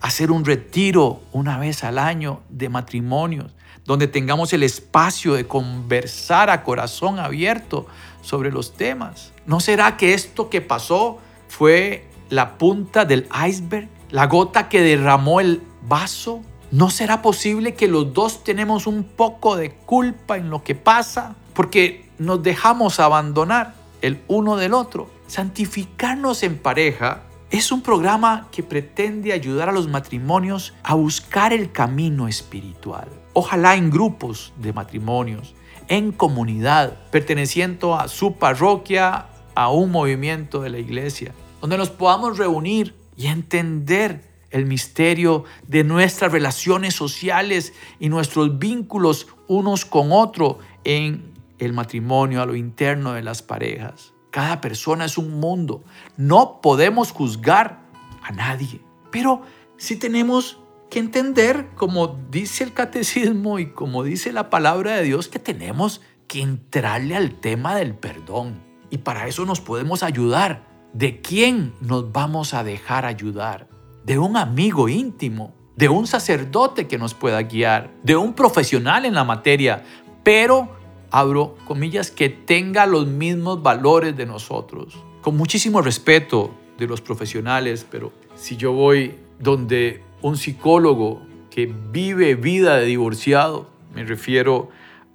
hacer 0.00 0.30
un 0.30 0.44
retiro 0.44 1.20
una 1.32 1.58
vez 1.58 1.84
al 1.84 1.98
año 1.98 2.40
de 2.48 2.68
matrimonios, 2.68 3.52
donde 3.84 4.08
tengamos 4.08 4.52
el 4.52 4.62
espacio 4.62 5.34
de 5.34 5.46
conversar 5.46 6.50
a 6.50 6.62
corazón 6.62 7.18
abierto 7.18 7.86
sobre 8.22 8.50
los 8.50 8.74
temas. 8.74 9.32
¿No 9.46 9.60
será 9.60 9.96
que 9.96 10.14
esto 10.14 10.48
que 10.48 10.60
pasó 10.60 11.18
fue 11.48 12.06
la 12.28 12.58
punta 12.58 13.04
del 13.04 13.28
iceberg, 13.46 13.88
la 14.10 14.26
gota 14.26 14.68
que 14.68 14.80
derramó 14.80 15.40
el 15.40 15.62
vaso? 15.82 16.42
¿No 16.70 16.90
será 16.90 17.20
posible 17.20 17.74
que 17.74 17.88
los 17.88 18.12
dos 18.14 18.44
tenemos 18.44 18.86
un 18.86 19.04
poco 19.04 19.56
de 19.56 19.72
culpa 19.72 20.36
en 20.36 20.50
lo 20.50 20.62
que 20.62 20.74
pasa? 20.74 21.34
Porque 21.54 22.08
nos 22.18 22.42
dejamos 22.42 23.00
abandonar 23.00 23.74
el 24.02 24.20
uno 24.28 24.56
del 24.56 24.74
otro. 24.74 25.10
Santificarnos 25.26 26.42
en 26.42 26.58
pareja 26.58 27.22
es 27.50 27.72
un 27.72 27.82
programa 27.82 28.46
que 28.52 28.62
pretende 28.62 29.32
ayudar 29.32 29.68
a 29.68 29.72
los 29.72 29.88
matrimonios 29.88 30.72
a 30.84 30.94
buscar 30.94 31.52
el 31.52 31.72
camino 31.72 32.28
espiritual. 32.28 33.08
Ojalá 33.32 33.74
en 33.74 33.90
grupos 33.90 34.52
de 34.56 34.72
matrimonios, 34.72 35.54
en 35.88 36.12
comunidad, 36.12 36.96
perteneciendo 37.10 37.98
a 37.98 38.06
su 38.06 38.34
parroquia, 38.34 39.26
a 39.56 39.70
un 39.70 39.90
movimiento 39.90 40.62
de 40.62 40.70
la 40.70 40.78
iglesia, 40.78 41.34
donde 41.60 41.76
nos 41.76 41.90
podamos 41.90 42.38
reunir 42.38 42.94
y 43.16 43.26
entender 43.26 44.30
el 44.52 44.64
misterio 44.66 45.44
de 45.66 45.82
nuestras 45.82 46.30
relaciones 46.30 46.94
sociales 46.94 47.72
y 47.98 48.08
nuestros 48.08 48.60
vínculos 48.60 49.26
unos 49.48 49.84
con 49.84 50.12
otros 50.12 50.56
en 50.84 51.34
el 51.58 51.72
matrimonio, 51.72 52.42
a 52.42 52.46
lo 52.46 52.54
interno 52.54 53.12
de 53.12 53.22
las 53.22 53.42
parejas. 53.42 54.12
Cada 54.30 54.60
persona 54.60 55.04
es 55.04 55.18
un 55.18 55.40
mundo. 55.40 55.82
No 56.16 56.60
podemos 56.60 57.12
juzgar 57.12 57.80
a 58.22 58.32
nadie. 58.32 58.80
Pero 59.10 59.42
sí 59.76 59.96
tenemos 59.96 60.60
que 60.88 60.98
entender, 60.98 61.68
como 61.76 62.18
dice 62.30 62.64
el 62.64 62.72
catecismo 62.72 63.58
y 63.58 63.70
como 63.70 64.02
dice 64.02 64.32
la 64.32 64.50
palabra 64.50 64.96
de 64.96 65.04
Dios, 65.04 65.28
que 65.28 65.38
tenemos 65.38 66.00
que 66.26 66.42
entrarle 66.42 67.16
al 67.16 67.40
tema 67.40 67.74
del 67.74 67.94
perdón. 67.94 68.62
Y 68.90 68.98
para 68.98 69.26
eso 69.26 69.44
nos 69.44 69.60
podemos 69.60 70.02
ayudar. 70.02 70.68
¿De 70.92 71.20
quién 71.20 71.74
nos 71.80 72.12
vamos 72.12 72.54
a 72.54 72.64
dejar 72.64 73.06
ayudar? 73.06 73.68
De 74.04 74.18
un 74.18 74.36
amigo 74.36 74.88
íntimo, 74.88 75.54
de 75.76 75.88
un 75.88 76.06
sacerdote 76.06 76.88
que 76.88 76.98
nos 76.98 77.14
pueda 77.14 77.42
guiar, 77.42 77.92
de 78.02 78.16
un 78.16 78.34
profesional 78.34 79.04
en 79.04 79.14
la 79.14 79.24
materia, 79.24 79.84
pero 80.24 80.79
abro 81.10 81.56
comillas, 81.66 82.10
que 82.10 82.28
tenga 82.28 82.86
los 82.86 83.06
mismos 83.06 83.62
valores 83.62 84.16
de 84.16 84.26
nosotros. 84.26 84.98
Con 85.20 85.36
muchísimo 85.36 85.82
respeto 85.82 86.54
de 86.78 86.86
los 86.86 87.00
profesionales, 87.00 87.86
pero 87.90 88.12
si 88.34 88.56
yo 88.56 88.72
voy 88.72 89.14
donde 89.38 90.02
un 90.22 90.36
psicólogo 90.36 91.22
que 91.50 91.72
vive 91.92 92.34
vida 92.34 92.76
de 92.76 92.86
divorciado, 92.86 93.68
me 93.94 94.04
refiero 94.04 94.68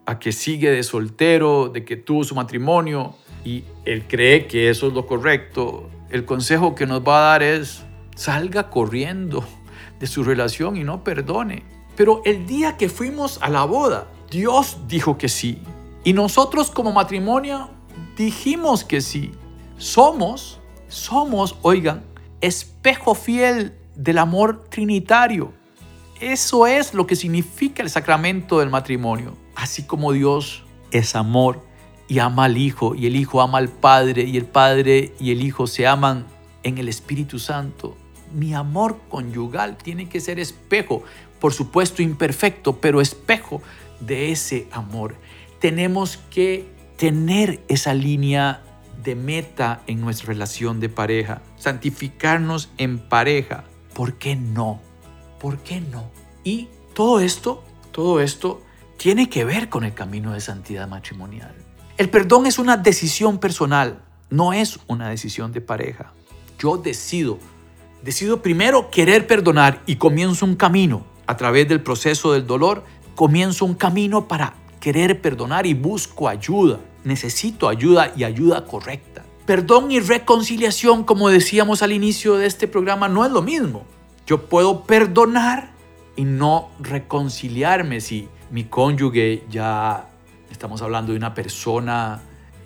a 0.06 0.20
que 0.20 0.32
sigue 0.32 0.70
de 0.70 0.84
soltero, 0.84 1.70
de 1.70 1.84
que 1.86 1.96
tuvo 1.96 2.24
su 2.24 2.36
matrimonio 2.36 3.16
y 3.44 3.64
él 3.86 4.06
cree 4.08 4.48
que 4.48 4.70
eso 4.70 4.88
es 4.88 4.94
lo 4.94 5.08
correcto, 5.08 5.90
el 6.10 6.25
consejo 6.25 6.75
que 6.75 6.86
nos 6.86 7.02
va 7.02 7.18
a 7.18 7.32
dar 7.32 7.44
es 7.44 7.84
salga 8.16 8.70
corriendo 8.70 9.44
de 10.00 10.08
su 10.08 10.24
relación 10.24 10.78
y 10.78 10.84
no 10.84 11.04
perdone. 11.04 11.64
Pero 11.96 12.22
el 12.25 12.46
día 12.46 12.78
que 12.78 12.90
fuimos 12.90 13.40
a 13.42 13.50
la 13.50 13.64
boda, 13.64 14.08
Dios 14.30 14.80
dijo 14.88 15.18
que 15.18 15.30
sí. 15.30 15.62
Y 16.06 16.14
nosotros 16.14 16.70
como 16.70 16.94
matrimonio 16.94 17.72
dijimos 18.16 18.84
que 18.84 19.02
sí. 19.02 19.32
Somos, 19.78 20.60
somos, 20.88 21.58
oigan, 21.64 22.04
espejo 22.42 23.16
fiel 23.16 23.76
del 23.96 24.20
amor 24.20 24.66
trinitario. 24.70 25.52
Eso 26.22 26.68
es 26.68 26.94
lo 26.94 27.08
que 27.08 27.16
significa 27.16 27.82
el 27.82 27.90
sacramento 27.90 28.60
del 28.60 28.70
matrimonio. 28.70 29.36
Así 29.56 29.82
como 29.82 30.12
Dios 30.12 30.64
es 30.92 31.16
amor 31.16 31.66
y 32.08 32.20
ama 32.20 32.46
al 32.46 32.58
Hijo 32.58 32.94
y 32.94 33.08
el 33.08 33.16
Hijo 33.16 33.42
ama 33.42 33.58
al 33.58 33.70
Padre 33.70 34.26
y 34.26 34.38
el 34.38 34.46
Padre 34.46 35.12
y 35.20 35.32
el 35.32 35.42
Hijo 35.42 35.66
se 35.66 35.88
aman 35.88 36.28
en 36.62 36.78
el 36.78 36.88
Espíritu 36.88 37.40
Santo. 37.40 37.98
Mi 38.32 38.54
amor 38.54 39.00
conyugal 39.10 39.76
tiene 39.78 40.08
que 40.08 40.20
ser 40.20 40.40
espejo, 40.40 41.02
por 41.40 41.52
supuesto 41.52 42.04
imperfecto, 42.04 42.80
pero 42.80 43.02
espejo 43.02 43.64
de 44.02 44.32
ese 44.32 44.68
amor 44.72 45.16
tenemos 45.60 46.18
que 46.30 46.68
tener 46.98 47.64
esa 47.68 47.94
línea 47.94 48.62
de 49.04 49.16
meta 49.16 49.82
en 49.88 50.02
nuestra 50.02 50.28
relación 50.28 50.80
de 50.80 50.90
pareja, 50.90 51.42
santificarnos 51.58 52.70
en 52.78 53.00
pareja. 53.00 53.66
¿Por 53.94 54.16
qué 54.16 54.36
no? 54.36 54.82
¿Por 55.40 55.60
qué 55.60 55.82
no? 55.82 56.10
Y 56.44 56.70
todo 56.94 57.20
esto, 57.20 57.64
todo 57.92 58.20
esto 58.20 58.62
tiene 58.98 59.30
que 59.30 59.46
ver 59.46 59.70
con 59.70 59.84
el 59.84 59.94
camino 59.94 60.34
de 60.34 60.42
santidad 60.42 60.88
matrimonial. 60.88 61.54
El 61.98 62.10
perdón 62.10 62.46
es 62.46 62.60
una 62.60 62.78
decisión 62.78 63.40
personal, 63.40 64.02
no 64.30 64.54
es 64.54 64.80
una 64.88 65.10
decisión 65.10 65.52
de 65.52 65.62
pareja. 65.62 66.14
Yo 66.60 66.78
decido, 66.78 67.38
decido 68.04 68.42
primero 68.42 68.90
querer 68.90 69.28
perdonar 69.28 69.82
y 69.86 69.98
comienzo 69.98 70.46
un 70.46 70.56
camino 70.56 71.06
a 71.28 71.38
través 71.38 71.68
del 71.68 71.82
proceso 71.82 72.34
del 72.34 72.48
dolor, 72.48 72.84
comienzo 73.16 73.66
un 73.66 73.76
camino 73.76 74.28
para 74.28 74.56
querer 74.86 75.20
perdonar 75.20 75.65
y 75.65 75.74
busco 75.74 76.30
ayuda. 76.30 76.80
Necesito 77.04 77.70
ayuda 77.70 78.13
y 78.15 78.24
ayuda 78.24 78.65
correcta. 78.65 79.25
Perdón 79.48 79.92
y 79.92 80.00
reconciliación, 80.00 81.06
como 81.06 81.30
decíamos 81.30 81.82
al 81.82 81.92
inicio 81.92 82.36
de 82.36 82.46
este 82.46 82.68
programa, 82.68 83.10
no 83.10 83.25
es 83.25 83.32
lo 83.32 83.42
mismo. 83.42 83.84
Yo 84.27 84.46
puedo 84.46 84.84
perdonar 84.84 85.72
y 86.15 86.24
no 86.24 86.70
reconciliarme 86.80 88.00
si 88.00 88.30
mi 88.51 88.65
cónyuge 88.65 89.42
ya 89.50 90.08
estamos 90.51 90.84
hablando 90.84 91.13
de 91.13 91.18
una 91.18 91.34
persona 91.34 92.22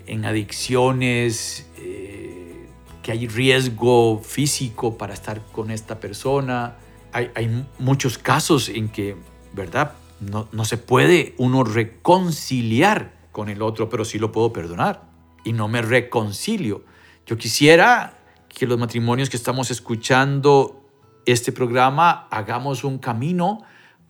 en 0.06 0.26
adicciones, 0.26 1.70
eh, 1.78 2.68
que 3.02 3.14
hay 3.14 3.30
riesgo 3.30 4.20
físico 4.20 4.98
para 4.98 5.14
estar 5.14 5.40
con 5.54 5.72
esta 5.72 6.02
persona. 6.02 6.76
Hay, 7.14 7.32
hay 7.34 7.66
muchos 7.78 8.18
casos 8.18 8.68
en 8.68 8.90
que, 8.90 9.16
¿verdad? 9.54 9.94
No, 10.20 10.48
no 10.52 10.66
se 10.66 10.78
puede 10.78 11.34
uno 11.38 11.64
reconciliar 11.64 13.14
con 13.32 13.50
el 13.50 13.62
otro, 13.62 13.90
pero 13.90 14.04
sí 14.04 14.20
lo 14.20 14.32
puedo 14.32 14.52
perdonar 14.52 15.10
y 15.44 15.54
no 15.54 15.68
me 15.68 15.82
reconcilio. 15.82 16.84
Yo 17.26 17.38
quisiera 17.38 18.18
que 18.48 18.66
los 18.66 18.78
matrimonios 18.78 19.30
que 19.30 19.38
estamos 19.38 19.72
escuchando 19.72 20.84
este 21.26 21.52
programa 21.52 22.28
hagamos 22.32 22.84
un 22.84 22.98
camino 22.98 23.64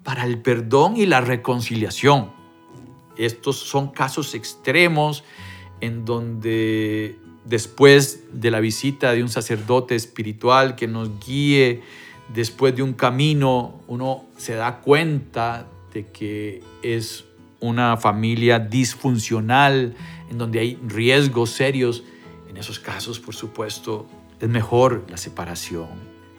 para 0.04 0.26
el 0.26 0.42
perdón 0.42 0.96
y 0.98 1.06
la 1.06 1.22
reconciliación. 1.22 2.32
Estos 3.18 3.58
son 3.58 3.90
casos 3.90 4.34
extremos 4.34 5.24
en 5.82 6.06
donde 6.06 7.20
después 7.46 8.24
de 8.32 8.52
la 8.52 8.60
visita 8.60 9.12
de 9.12 9.22
un 9.22 9.30
sacerdote 9.30 9.96
espiritual 9.96 10.76
que 10.76 10.88
nos 10.88 11.20
guíe, 11.20 11.82
después 12.34 12.76
de 12.76 12.84
un 12.84 12.94
camino, 12.94 13.82
uno 13.88 14.26
se 14.38 14.56
da 14.56 14.80
cuenta 14.80 15.68
de 15.94 16.08
que 16.08 16.62
es 16.82 17.26
una 17.60 17.98
familia 17.98 18.60
disfuncional, 18.60 19.96
en 20.30 20.38
donde 20.38 20.60
hay 20.60 20.80
riesgos 20.88 21.52
serios. 21.52 22.04
En 22.50 22.58
esos 22.58 22.80
casos, 22.80 23.20
por 23.20 23.36
supuesto, 23.36 24.08
es 24.40 24.50
mejor 24.50 25.06
la 25.10 25.18
separación. 25.18 25.90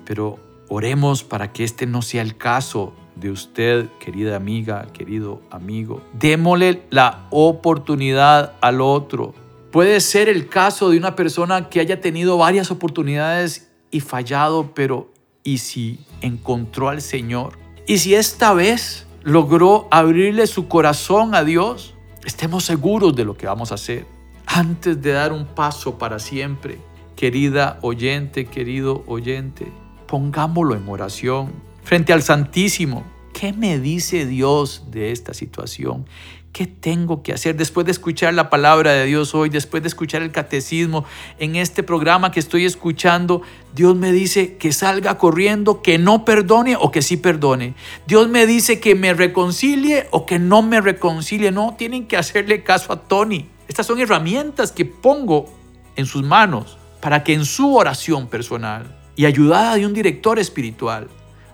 Pero 0.05 0.39
oremos 0.69 1.25
para 1.25 1.53
que 1.53 1.65
este 1.65 1.87
no 1.87 2.03
sea 2.03 2.23
el 2.23 2.37
caso 2.37 2.95
de 3.17 3.31
usted, 3.31 3.87
querida 3.99 4.37
amiga, 4.37 4.87
querido 4.93 5.43
amigo. 5.51 6.03
Démosle 6.15 6.83
la 6.91 7.27
oportunidad 7.31 8.55
al 8.61 8.81
otro. 8.81 9.35
Puede 9.71 10.01
ser 10.01 10.29
el 10.29 10.49
caso 10.49 10.91
de 10.91 10.97
una 10.97 11.15
persona 11.15 11.69
que 11.69 11.81
haya 11.81 12.01
tenido 12.01 12.39
varias 12.39 12.71
oportunidades 12.71 13.71
y 13.91 14.01
fallado, 14.01 14.73
pero 14.75 15.13
¿y 15.45 15.59
si 15.59 16.01
encontró 16.23 16.89
al 16.89 17.03
Señor? 17.03 17.59
¿Y 17.87 17.99
si 17.99 18.15
esta 18.15 18.55
vez 18.55 19.07
logró 19.23 19.89
abrirle 19.91 20.47
su 20.47 20.69
corazón 20.69 21.35
a 21.35 21.45
Dios? 21.45 21.95
Estemos 22.25 22.65
seguros 22.65 23.15
de 23.15 23.25
lo 23.25 23.37
que 23.37 23.47
vamos 23.47 23.73
a 23.73 23.77
hacer 23.77 24.07
antes 24.47 25.01
de 25.01 25.13
dar 25.13 25.33
un 25.33 25.47
paso 25.47 25.99
para 25.99 26.19
siempre. 26.19 26.79
Querida 27.17 27.79
oyente, 27.83 28.47
querido 28.47 29.05
oyente, 29.07 29.71
pongámoslo 30.07 30.75
en 30.75 30.89
oración 30.89 31.53
frente 31.83 32.13
al 32.13 32.23
Santísimo. 32.23 33.05
¿Qué 33.33 33.53
me 33.53 33.79
dice 33.79 34.27
Dios 34.27 34.87
de 34.91 35.13
esta 35.13 35.35
situación? 35.35 36.07
¿Qué 36.53 36.67
tengo 36.67 37.23
que 37.23 37.33
hacer 37.33 37.57
después 37.57 37.87
de 37.87 37.93
escuchar 37.93 38.35
la 38.35 38.51
palabra 38.51 38.93
de 38.93 39.07
Dios 39.07 39.37
hoy, 39.37 39.51
después 39.51 39.85
de 39.85 39.89
escuchar 39.89 40.21
el 40.23 40.33
catecismo 40.33 41.05
en 41.39 41.55
este 41.55 41.85
programa 41.85 42.33
que 42.33 42.41
estoy 42.41 42.65
escuchando? 42.65 43.43
Dios 43.73 43.95
me 43.95 44.11
dice 44.11 44.57
que 44.57 44.73
salga 44.73 45.17
corriendo, 45.17 45.81
que 45.81 45.99
no 45.99 46.25
perdone 46.25 46.75
o 46.75 46.91
que 46.91 47.03
sí 47.03 47.17
perdone. 47.17 47.75
Dios 48.09 48.29
me 48.29 48.47
dice 48.47 48.81
que 48.81 48.97
me 48.97 49.15
reconcilie 49.15 50.09
o 50.11 50.27
que 50.27 50.41
no 50.41 50.63
me 50.63 50.81
reconcilie. 50.81 51.53
No, 51.53 51.77
tienen 51.79 52.09
que 52.09 52.17
hacerle 52.17 52.65
caso 52.65 52.93
a 52.93 53.03
Tony. 53.03 53.49
Estas 53.69 53.87
son 53.87 54.01
herramientas 54.01 54.73
que 54.73 54.85
pongo 54.85 55.47
en 55.95 56.07
sus 56.07 56.25
manos 56.25 56.79
para 57.01 57.23
que 57.23 57.33
en 57.33 57.45
su 57.45 57.77
oración 57.77 58.27
personal 58.27 58.99
y 59.15 59.27
ayudada 59.27 59.77
de 59.77 59.87
un 59.87 59.95
director 59.95 60.41
espiritual, 60.41 61.09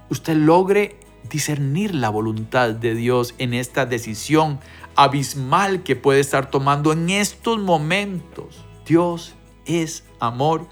usted 0.08 0.36
logre 0.36 0.96
discernir 1.28 1.94
la 1.94 2.08
voluntad 2.08 2.70
de 2.70 2.94
Dios 2.94 3.34
en 3.38 3.54
esta 3.54 3.86
decisión 3.86 4.60
abismal 4.96 5.82
que 5.82 5.94
puede 5.94 6.20
estar 6.20 6.50
tomando 6.50 6.92
en 6.92 7.10
estos 7.10 7.58
momentos. 7.58 8.64
Dios 8.86 9.34
es 9.66 10.04
amor 10.20 10.66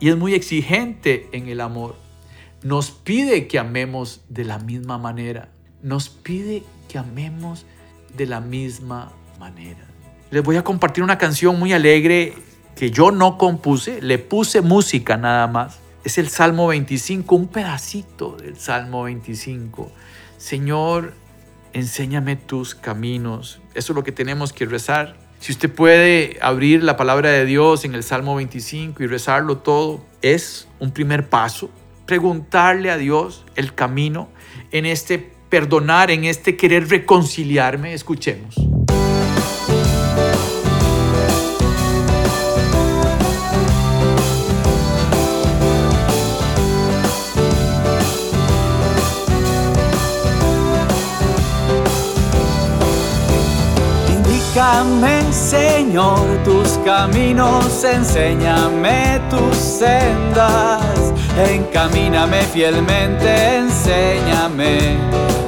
y 0.00 0.08
es 0.08 0.16
muy 0.16 0.34
exigente 0.34 1.28
en 1.32 1.48
el 1.48 1.60
amor. 1.60 1.96
Nos 2.62 2.90
pide 2.90 3.46
que 3.46 3.58
amemos 3.58 4.22
de 4.28 4.44
la 4.44 4.58
misma 4.58 4.98
manera. 4.98 5.50
Nos 5.82 6.08
pide 6.08 6.64
que 6.88 6.98
amemos 6.98 7.66
de 8.16 8.26
la 8.26 8.40
misma 8.40 9.12
manera. 9.38 9.86
Les 10.30 10.42
voy 10.42 10.56
a 10.56 10.64
compartir 10.64 11.04
una 11.04 11.18
canción 11.18 11.58
muy 11.58 11.72
alegre 11.72 12.34
que 12.74 12.90
yo 12.90 13.10
no 13.10 13.38
compuse, 13.38 14.00
le 14.02 14.18
puse 14.18 14.60
música 14.60 15.16
nada 15.16 15.46
más. 15.46 15.78
Es 16.04 16.16
el 16.18 16.28
Salmo 16.28 16.68
25, 16.68 17.34
un 17.34 17.48
pedacito 17.48 18.36
del 18.36 18.56
Salmo 18.56 19.04
25. 19.04 19.90
Señor, 20.36 21.14
enséñame 21.72 22.36
tus 22.36 22.74
caminos. 22.74 23.60
Eso 23.74 23.92
es 23.92 23.96
lo 23.96 24.04
que 24.04 24.12
tenemos 24.12 24.52
que 24.52 24.66
rezar. 24.66 25.16
Si 25.40 25.52
usted 25.52 25.72
puede 25.72 26.36
abrir 26.40 26.82
la 26.82 26.96
palabra 26.96 27.30
de 27.30 27.44
Dios 27.44 27.84
en 27.84 27.94
el 27.94 28.02
Salmo 28.02 28.34
25 28.34 29.02
y 29.02 29.06
rezarlo 29.06 29.58
todo, 29.58 30.04
es 30.20 30.68
un 30.80 30.90
primer 30.90 31.28
paso. 31.28 31.70
Preguntarle 32.06 32.90
a 32.90 32.96
Dios 32.96 33.44
el 33.54 33.74
camino 33.74 34.28
en 34.72 34.86
este 34.86 35.18
perdonar, 35.48 36.10
en 36.10 36.24
este 36.24 36.56
querer 36.56 36.88
reconciliarme. 36.88 37.94
Escuchemos. 37.94 38.67
Enséñame, 54.68 55.32
Señor, 55.32 56.20
tus 56.44 56.78
caminos, 56.84 57.84
enséñame 57.84 59.18
tus 59.30 59.56
sendas, 59.56 61.14
encamíname 61.50 62.42
fielmente, 62.42 63.56
enséñame, 63.56 64.98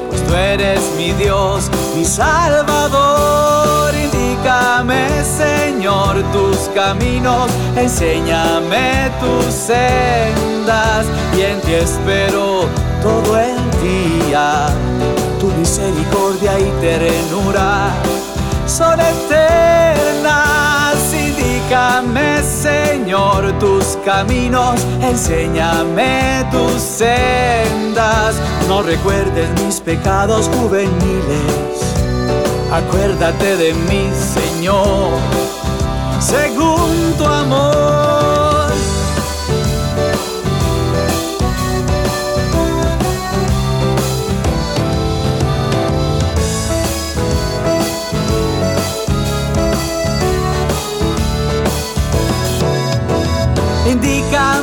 pues 0.09 0.27
tú 0.27 0.35
eres 0.35 0.81
mi 0.97 1.13
Dios, 1.13 1.71
mi 1.95 2.05
Salvador. 2.05 3.95
Indícame, 3.95 5.07
Señor, 5.23 6.23
tus 6.33 6.57
caminos, 6.75 7.51
enséñame 7.77 9.11
tus 9.21 9.53
sendas, 9.53 11.07
y 11.37 11.43
en 11.43 11.61
ti 11.61 11.75
espero 11.75 12.65
todo 13.03 13.39
el 13.39 13.59
día, 13.83 14.69
tu 15.39 15.49
misericordia 15.49 16.59
y 16.59 16.71
ternura 16.81 17.93
son 18.71 18.99
eternas. 19.01 20.33
Indícame, 21.13 22.43
Señor, 22.43 23.53
tus 23.59 23.99
caminos, 24.05 24.81
enséñame 25.03 26.47
tus 26.53 26.81
sendas. 26.81 28.37
No 28.69 28.83
recuerdes 28.83 29.49
mis 29.63 29.81
pecados 29.81 30.49
juveniles. 30.55 31.95
Acuérdate 32.73 33.57
de 33.57 33.75
mí, 33.75 34.09
Señor, 34.35 35.19
según 36.21 37.15
tu 37.19 37.25
amor. 37.25 37.70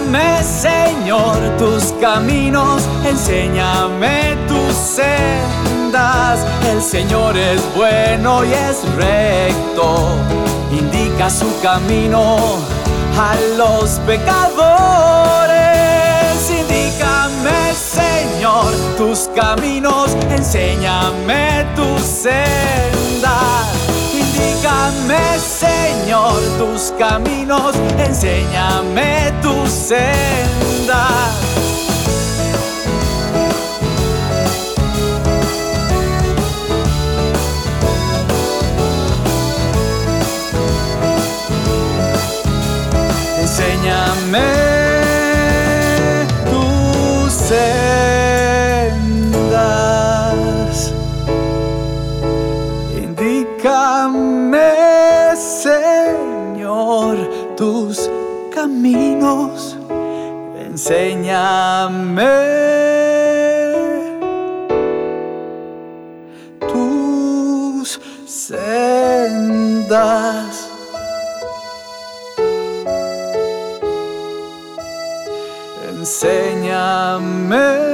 Indícame, 0.08 0.42
Señor, 0.42 1.38
tus 1.58 1.92
caminos, 2.00 2.84
enséñame 3.04 4.38
tus 4.48 4.74
sendas. 4.74 6.46
El 6.70 6.82
Señor 6.82 7.36
es 7.36 7.62
bueno 7.76 8.46
y 8.46 8.54
es 8.54 8.84
recto, 8.96 10.16
indica 10.72 11.30
su 11.30 11.48
camino 11.62 12.38
a 13.20 13.36
los 13.58 14.00
pecadores. 14.06 15.52
Indícame, 16.52 17.74
Señor, 17.74 18.74
tus 18.98 19.30
caminos, 19.36 20.16
enséñame 20.30 21.66
tus 21.76 22.02
sendas 22.02 23.87
Señor, 26.08 26.40
tus 26.58 26.94
caminos, 26.98 27.76
enséñame 27.98 29.34
tu 29.42 29.68
senda. 29.68 31.08
Enséñame. 43.42 44.67
Tus 57.58 58.10
caminos. 58.54 59.76
Enséñame. 60.66 62.48
Enséñame 76.10 77.87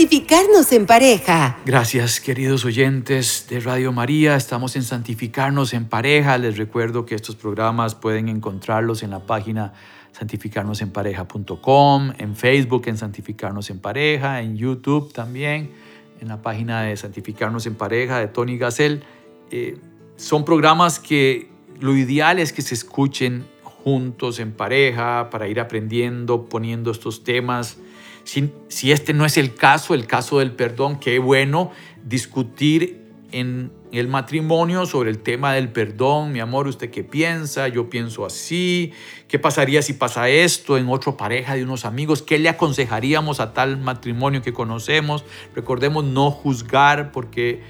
Santificarnos 0.00 0.72
en 0.72 0.86
pareja. 0.86 1.58
Gracias 1.66 2.20
queridos 2.20 2.64
oyentes 2.64 3.44
de 3.50 3.60
Radio 3.60 3.92
María, 3.92 4.34
estamos 4.34 4.74
en 4.76 4.82
Santificarnos 4.82 5.74
en 5.74 5.90
pareja. 5.90 6.38
Les 6.38 6.56
recuerdo 6.56 7.04
que 7.04 7.14
estos 7.14 7.36
programas 7.36 7.94
pueden 7.94 8.30
encontrarlos 8.30 9.02
en 9.02 9.10
la 9.10 9.26
página 9.26 9.74
santificarnosenpareja.com, 10.12 12.12
en 12.16 12.34
Facebook 12.34 12.84
en 12.86 12.96
Santificarnos 12.96 13.68
en 13.68 13.78
Pareja, 13.78 14.40
en 14.40 14.56
YouTube 14.56 15.12
también, 15.12 15.70
en 16.18 16.28
la 16.28 16.40
página 16.40 16.80
de 16.80 16.96
Santificarnos 16.96 17.66
en 17.66 17.74
Pareja 17.74 18.20
de 18.20 18.28
Tony 18.28 18.56
Gassel. 18.56 19.02
Eh, 19.50 19.76
son 20.16 20.46
programas 20.46 20.98
que 20.98 21.50
lo 21.78 21.94
ideal 21.94 22.38
es 22.38 22.54
que 22.54 22.62
se 22.62 22.72
escuchen 22.72 23.44
juntos 23.62 24.38
en 24.38 24.52
pareja 24.52 25.28
para 25.28 25.46
ir 25.46 25.60
aprendiendo, 25.60 26.48
poniendo 26.48 26.90
estos 26.90 27.22
temas. 27.22 27.76
Si, 28.24 28.52
si 28.68 28.92
este 28.92 29.12
no 29.12 29.24
es 29.24 29.36
el 29.36 29.54
caso, 29.54 29.94
el 29.94 30.06
caso 30.06 30.38
del 30.38 30.52
perdón, 30.52 31.00
qué 31.00 31.18
bueno 31.18 31.72
discutir 32.04 33.00
en 33.32 33.72
el 33.92 34.08
matrimonio 34.08 34.86
sobre 34.86 35.10
el 35.10 35.18
tema 35.18 35.52
del 35.52 35.70
perdón. 35.70 36.32
Mi 36.32 36.40
amor, 36.40 36.66
¿usted 36.68 36.90
qué 36.90 37.04
piensa? 37.04 37.68
Yo 37.68 37.90
pienso 37.90 38.24
así. 38.24 38.92
¿Qué 39.28 39.38
pasaría 39.38 39.82
si 39.82 39.92
pasa 39.92 40.28
esto 40.28 40.78
en 40.78 40.88
otra 40.88 41.16
pareja 41.16 41.54
de 41.54 41.64
unos 41.64 41.84
amigos? 41.84 42.22
¿Qué 42.22 42.38
le 42.38 42.48
aconsejaríamos 42.48 43.40
a 43.40 43.52
tal 43.52 43.78
matrimonio 43.78 44.42
que 44.42 44.52
conocemos? 44.52 45.24
Recordemos 45.54 46.04
no 46.04 46.30
juzgar 46.30 47.12
porque 47.12 47.62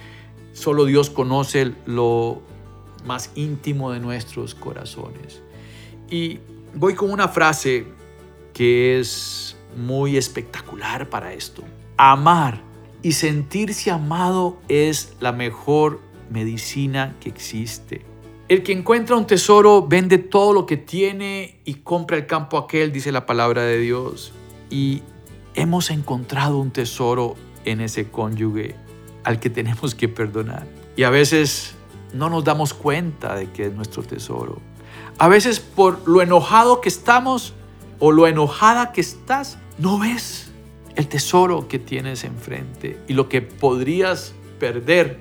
solo 0.53 0.85
Dios 0.85 1.11
conoce 1.11 1.73
lo 1.87 2.43
más 3.07 3.31
íntimo 3.35 3.93
de 3.93 4.01
nuestros 4.01 4.55
corazones. 4.55 5.43
Y 6.11 6.41
voy 6.75 6.95
con 6.95 7.11
una 7.11 7.29
frase 7.29 7.87
que 8.53 8.99
es 8.99 9.57
muy 9.77 10.17
espectacular 10.17 11.09
para 11.09 11.33
esto. 11.33 11.63
Amar 11.97 12.63
y 13.03 13.13
sentirse 13.13 13.91
amado 13.91 14.59
es 14.69 15.15
la 15.21 15.33
mejor 15.33 16.01
medicina 16.31 17.17
que 17.21 17.29
existe. 17.29 18.05
El 18.49 18.63
que 18.63 18.73
encuentra 18.73 19.17
un 19.17 19.27
tesoro 19.27 19.87
vende 19.87 20.19
todo 20.19 20.53
lo 20.53 20.67
que 20.67 20.77
tiene 20.77 21.61
y 21.65 21.75
compra 21.75 22.17
el 22.17 22.27
campo 22.27 22.59
aquel, 22.59 22.91
dice 22.91 23.13
la 23.13 23.25
palabra 23.25 23.63
de 23.63 23.79
Dios. 23.79 24.33
Y 24.71 25.03
hemos 25.55 25.91
encontrado 25.91 26.59
un 26.59 26.73
tesoro 26.73 27.37
en 27.65 27.81
ese 27.81 28.11
cónyuge 28.11 28.75
al 29.25 29.39
que 29.39 29.51
tenemos 29.51 29.95
que 29.95 30.09
perdonar. 30.09 30.67
Y 30.97 31.05
a 31.05 31.11
veces 31.11 31.75
no 32.13 32.29
nos 32.29 32.45
damos 32.45 32.75
cuenta 32.75 33.37
de 33.37 33.51
que 33.51 33.67
es 33.67 33.73
nuestro 33.73 34.03
tesoro. 34.03 34.61
A 35.19 35.29
veces 35.29 35.61
por 35.61 36.09
lo 36.09 36.23
enojado 36.23 36.81
que 36.81 36.89
estamos 36.89 37.55
o 38.01 38.11
lo 38.11 38.27
enojada 38.27 38.93
que 38.93 39.01
estás, 39.01 39.59
no 39.79 39.99
ves 39.99 40.51
el 40.97 41.07
tesoro 41.07 41.69
que 41.69 41.79
tienes 41.79 42.25
enfrente 42.25 42.99
y 43.07 43.13
lo 43.13 43.29
que 43.29 43.43
podrías 43.43 44.35
perder 44.59 45.19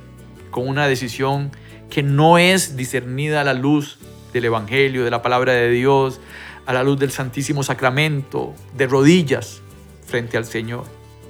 con 0.49 0.67
una 0.67 0.87
decisión 0.87 1.51
que 1.89 2.01
no 2.01 2.37
es 2.37 2.75
discernida 2.75 3.41
a 3.41 3.43
la 3.43 3.53
luz 3.53 3.99
del 4.33 4.45
Evangelio, 4.45 5.03
de 5.03 5.11
la 5.11 5.21
palabra 5.21 5.53
de 5.53 5.69
Dios, 5.69 6.19
a 6.65 6.73
la 6.73 6.83
luz 6.83 6.99
del 6.99 7.11
Santísimo 7.11 7.63
Sacramento, 7.63 8.53
de 8.75 8.87
rodillas 8.87 9.61
frente 10.05 10.37
al 10.37 10.45
Señor. 10.45 10.85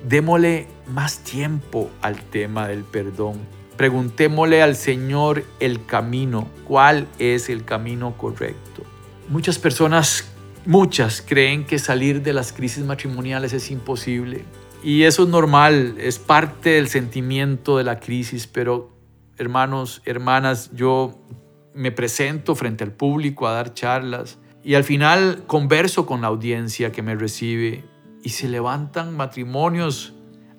Démosle 0.07 0.67
más 0.87 1.19
tiempo 1.19 1.89
al 2.01 2.21
tema 2.21 2.67
del 2.67 2.83
perdón. 2.83 3.39
Preguntémosle 3.77 4.61
al 4.61 4.75
Señor 4.75 5.43
el 5.59 5.85
camino, 5.85 6.47
cuál 6.65 7.07
es 7.19 7.49
el 7.49 7.63
camino 7.63 8.17
correcto. 8.17 8.83
Muchas 9.29 9.59
personas, 9.59 10.29
muchas, 10.69 11.23
creen 11.23 11.65
que 11.65 11.79
salir 11.79 12.21
de 12.21 12.31
las 12.31 12.53
crisis 12.53 12.85
matrimoniales 12.85 13.53
es 13.53 13.71
imposible. 13.71 14.45
Y 14.83 15.01
eso 15.01 15.23
es 15.23 15.29
normal, 15.29 15.95
es 15.97 16.19
parte 16.19 16.69
del 16.69 16.87
sentimiento 16.87 17.79
de 17.79 17.83
la 17.83 17.99
crisis, 17.99 18.45
pero 18.45 18.95
hermanos, 19.37 20.03
hermanas, 20.05 20.69
yo 20.71 21.25
me 21.73 21.91
presento 21.91 22.53
frente 22.53 22.83
al 22.83 22.91
público 22.91 23.47
a 23.47 23.53
dar 23.53 23.73
charlas 23.73 24.37
y 24.63 24.75
al 24.75 24.83
final 24.83 25.43
converso 25.47 26.05
con 26.05 26.21
la 26.21 26.27
audiencia 26.27 26.91
que 26.91 27.01
me 27.01 27.15
recibe 27.15 27.83
y 28.21 28.29
se 28.29 28.47
levantan 28.47 29.17
matrimonios 29.17 30.13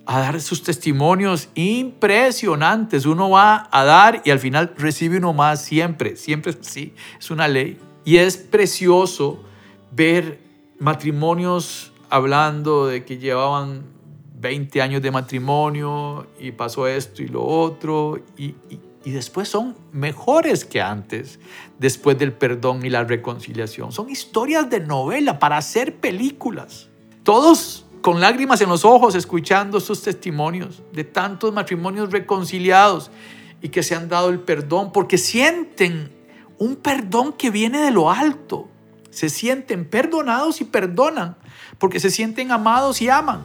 a 0.07 0.19
dar 0.19 0.41
sus 0.41 0.65
testimonios 0.65 1.51
impresionantes. 1.55 3.07
Uno 3.07 3.31
va 3.31 3.69
a 3.71 3.85
dar 3.85 4.23
y 4.25 4.31
al 4.31 4.41
final 4.41 4.75
recibe 4.77 5.19
uno 5.19 5.33
más 5.35 5.63
siempre, 5.63 6.17
siempre 6.17 6.53
sí, 6.63 6.95
es 7.17 7.31
una 7.31 7.47
ley. 7.47 7.79
Y 8.05 8.17
es 8.17 8.37
precioso 8.39 9.45
ver 9.93 10.41
matrimonios 10.79 11.93
hablando 12.09 12.87
de 12.87 13.05
que 13.05 13.19
llevaban 13.19 13.85
20 14.41 14.81
años 14.83 15.03
de 15.03 15.11
matrimonio 15.11 16.27
y 16.39 16.53
pasó 16.53 16.87
esto 16.87 17.23
y 17.23 17.29
lo 17.29 17.45
otro 17.45 18.19
y, 18.37 18.55
después 19.05 19.49
son 19.49 19.77
mejores 19.93 20.65
que 20.65 20.81
antes, 20.81 21.41
después 21.79 22.19
del 22.19 22.33
perdón 22.33 22.85
y 22.85 22.91
la 22.91 23.05
reconciliación. 23.05 23.93
Son 23.93 24.11
historias 24.11 24.69
de 24.69 24.81
novela 24.81 25.39
para 25.39 25.57
hacer 25.57 25.97
películas. 25.97 26.89
Todos 27.23 27.87
con 28.03 28.21
lágrimas 28.21 28.61
en 28.61 28.69
los 28.69 28.85
ojos 28.85 29.15
escuchando 29.15 29.81
sus 29.81 30.03
testimonios 30.03 30.83
de 30.93 31.05
tantos 31.05 31.53
matrimonios 31.53 32.11
reconciliados 32.11 33.11
y 33.61 33.69
que 33.69 33.83
se 33.83 33.95
han 33.95 34.09
dado 34.09 34.31
el 34.31 34.41
perdón 34.41 34.93
porque 34.93 35.19
sienten 35.19 36.11
un 36.59 36.77
perdón 36.77 37.33
que 37.35 37.51
viene 37.51 37.81
de 37.81 37.91
lo 37.91 38.11
alto. 38.11 38.69
Se 39.11 39.29
sienten 39.29 39.85
perdonados 39.85 40.61
y 40.61 40.65
perdonan 40.65 41.37
porque 41.79 42.01
se 42.01 42.11
sienten 42.11 42.53
amados 42.53 43.01
y 43.03 43.09
aman. 43.09 43.43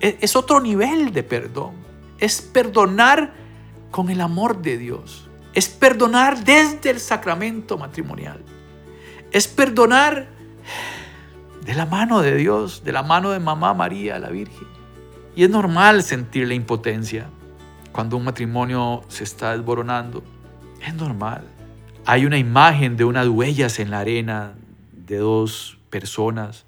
E, 0.00 0.18
es 0.20 0.36
otro 0.36 0.60
nivel 0.60 1.12
de 1.12 1.22
perdón. 1.22 1.74
Es 2.18 2.40
perdonar 2.42 3.32
con 3.90 4.10
el 4.10 4.20
amor 4.20 4.62
de 4.62 4.78
Dios. 4.78 5.28
Es 5.54 5.68
perdonar 5.68 6.44
desde 6.44 6.90
el 6.90 7.00
sacramento 7.00 7.78
matrimonial. 7.78 8.42
Es 9.32 9.48
perdonar 9.48 10.28
de 11.64 11.74
la 11.74 11.86
mano 11.86 12.20
de 12.20 12.36
Dios, 12.36 12.84
de 12.84 12.92
la 12.92 13.02
mano 13.02 13.30
de 13.30 13.40
mamá 13.40 13.74
María, 13.74 14.18
la 14.18 14.28
Virgen. 14.28 14.68
Y 15.34 15.44
es 15.44 15.50
normal 15.50 16.02
sentir 16.02 16.46
la 16.46 16.54
impotencia 16.54 17.28
cuando 17.92 18.16
un 18.16 18.24
matrimonio 18.24 19.02
se 19.08 19.24
está 19.24 19.52
desboronando. 19.52 20.22
Es 20.86 20.94
normal. 20.94 21.44
Hay 22.04 22.26
una 22.26 22.38
imagen 22.38 22.96
de 22.96 23.04
unas 23.04 23.26
huellas 23.26 23.78
en 23.78 23.90
la 23.90 24.00
arena 24.00 24.54
de 25.06 25.18
dos 25.18 25.78
personas. 25.90 26.64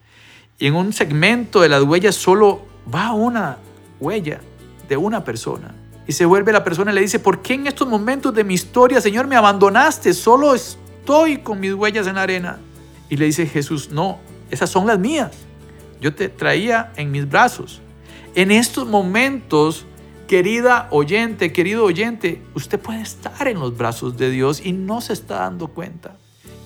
Y 0.59 0.66
en 0.66 0.77
un 0.77 0.92
segmento 0.92 1.61
de 1.61 1.68
las 1.68 1.83
huellas 1.83 2.14
solo 2.14 2.62
va 2.92 3.12
una 3.12 3.59
huella 4.01 4.40
de 4.88 4.96
una 4.96 5.24
persona 5.24 5.74
y 6.09 6.12
se 6.12 6.24
vuelve 6.24 6.53
la 6.53 6.64
persona 6.64 6.90
y 6.90 6.94
le 6.94 7.03
dice, 7.03 7.18
¿por 7.18 7.42
qué 7.42 7.53
en 7.53 7.66
estos 7.66 7.87
momentos 7.87 8.33
de 8.33 8.42
mi 8.42 8.55
historia, 8.55 8.98
Señor, 8.98 9.27
me 9.27 9.37
abandonaste? 9.37 10.14
Solo 10.14 10.55
estoy 10.55 11.37
con 11.37 11.61
mis 11.61 11.74
huellas 11.74 12.07
en 12.07 12.14
la 12.14 12.22
arena. 12.22 12.59
Y 13.11 13.18
le 13.18 13.27
dice 13.27 13.46
Jesús, 13.46 13.90
no, 13.90 14.18
esas 14.51 14.70
son 14.70 14.87
las 14.87 14.98
mías. 14.98 15.33
Yo 16.01 16.14
te 16.14 16.31
traía 16.31 16.92
en 16.96 17.11
mis 17.11 17.29
brazos. 17.29 17.83
En 18.35 18.51
estos 18.51 18.87
momentos, 18.87 19.85
querida 20.27 20.88
oyente, 20.92 21.53
querido 21.53 21.85
oyente, 21.85 22.42
usted 22.55 22.81
puede 22.81 23.03
estar 23.03 23.46
en 23.46 23.61
los 23.61 23.77
brazos 23.77 24.16
de 24.16 24.31
Dios 24.31 24.64
y 24.64 24.72
no 24.72 25.03
se 25.03 25.12
está 25.12 25.40
dando 25.40 25.68
cuenta. 25.68 26.16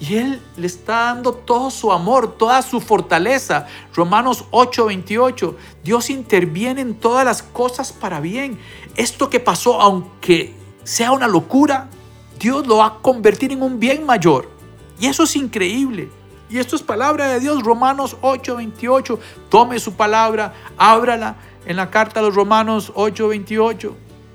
Y 0.02 0.16
Él 0.16 0.42
le 0.56 0.66
está 0.66 0.94
dando 1.04 1.32
todo 1.32 1.70
su 1.70 1.92
amor, 1.92 2.36
toda 2.36 2.60
su 2.62 2.80
fortaleza. 2.80 3.68
Romanos 3.94 4.46
8:28. 4.50 5.54
Dios 5.84 6.10
interviene 6.10 6.80
en 6.80 6.96
todas 6.96 7.24
las 7.24 7.44
cosas 7.44 7.92
para 7.92 8.18
bien. 8.18 8.58
Esto 8.96 9.30
que 9.30 9.38
pasó, 9.38 9.80
aunque 9.80 10.56
sea 10.82 11.12
una 11.12 11.28
locura, 11.28 11.88
Dios 12.36 12.66
lo 12.66 12.78
va 12.78 12.86
a 12.86 12.98
convertir 12.98 13.52
en 13.52 13.62
un 13.62 13.78
bien 13.78 14.04
mayor. 14.04 14.50
Y 14.98 15.06
eso 15.06 15.22
es 15.22 15.36
increíble. 15.36 16.10
Y 16.50 16.58
esto 16.58 16.74
es 16.74 16.82
palabra 16.82 17.28
de 17.28 17.38
Dios, 17.38 17.62
Romanos 17.62 18.16
8:28. 18.22 19.20
Tome 19.50 19.78
su 19.78 19.94
palabra, 19.94 20.52
ábrala, 20.78 21.36
en 21.64 21.76
la 21.76 21.90
carta 21.90 22.18
a 22.18 22.24
los 22.24 22.34
Romanos 22.34 22.90
8:28. 22.96 23.94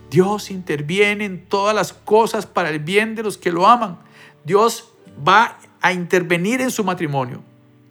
Dios 0.09 0.49
interviene 0.49 1.25
en 1.25 1.45
todas 1.45 1.75
las 1.75 1.91
cosas 1.91 2.45
para 2.45 2.69
el 2.69 2.79
bien 2.79 3.15
de 3.15 3.23
los 3.23 3.37
que 3.37 3.51
lo 3.51 3.67
aman. 3.67 3.99
Dios 4.45 4.93
va 5.25 5.57
a 5.81 5.93
intervenir 5.93 6.61
en 6.61 6.71
su 6.71 6.83
matrimonio. 6.83 7.41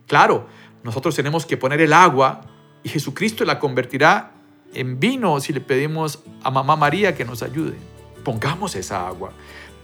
Claro, 0.06 0.46
nosotros 0.82 1.14
tenemos 1.14 1.46
que 1.46 1.56
poner 1.56 1.80
el 1.80 1.92
agua 1.92 2.42
y 2.82 2.88
Jesucristo 2.88 3.44
la 3.44 3.58
convertirá 3.58 4.32
en 4.74 5.00
vino 5.00 5.40
si 5.40 5.52
le 5.52 5.60
pedimos 5.60 6.22
a 6.42 6.50
mamá 6.50 6.76
María 6.76 7.14
que 7.14 7.24
nos 7.24 7.42
ayude. 7.42 7.76
Pongamos 8.24 8.74
esa 8.76 9.06
agua, 9.06 9.32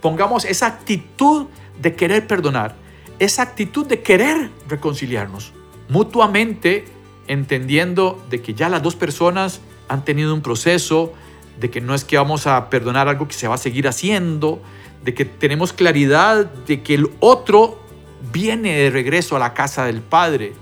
pongamos 0.01 0.45
esa 0.45 0.67
actitud 0.67 1.47
de 1.81 1.95
querer 1.95 2.27
perdonar, 2.27 2.75
esa 3.19 3.41
actitud 3.41 3.85
de 3.85 4.01
querer 4.01 4.49
reconciliarnos 4.67 5.53
mutuamente, 5.89 6.85
entendiendo 7.27 8.23
de 8.29 8.41
que 8.41 8.53
ya 8.53 8.69
las 8.69 8.81
dos 8.81 8.95
personas 8.95 9.61
han 9.87 10.03
tenido 10.03 10.33
un 10.33 10.41
proceso, 10.41 11.13
de 11.59 11.69
que 11.69 11.81
no 11.81 11.93
es 11.93 12.03
que 12.03 12.17
vamos 12.17 12.47
a 12.47 12.69
perdonar 12.69 13.07
algo 13.07 13.27
que 13.27 13.33
se 13.33 13.47
va 13.47 13.55
a 13.55 13.59
seguir 13.59 13.87
haciendo, 13.87 14.61
de 15.03 15.13
que 15.13 15.25
tenemos 15.25 15.73
claridad 15.73 16.45
de 16.45 16.81
que 16.81 16.95
el 16.95 17.09
otro 17.19 17.79
viene 18.31 18.77
de 18.77 18.89
regreso 18.89 19.35
a 19.35 19.39
la 19.39 19.53
casa 19.53 19.85
del 19.85 20.01
Padre 20.01 20.53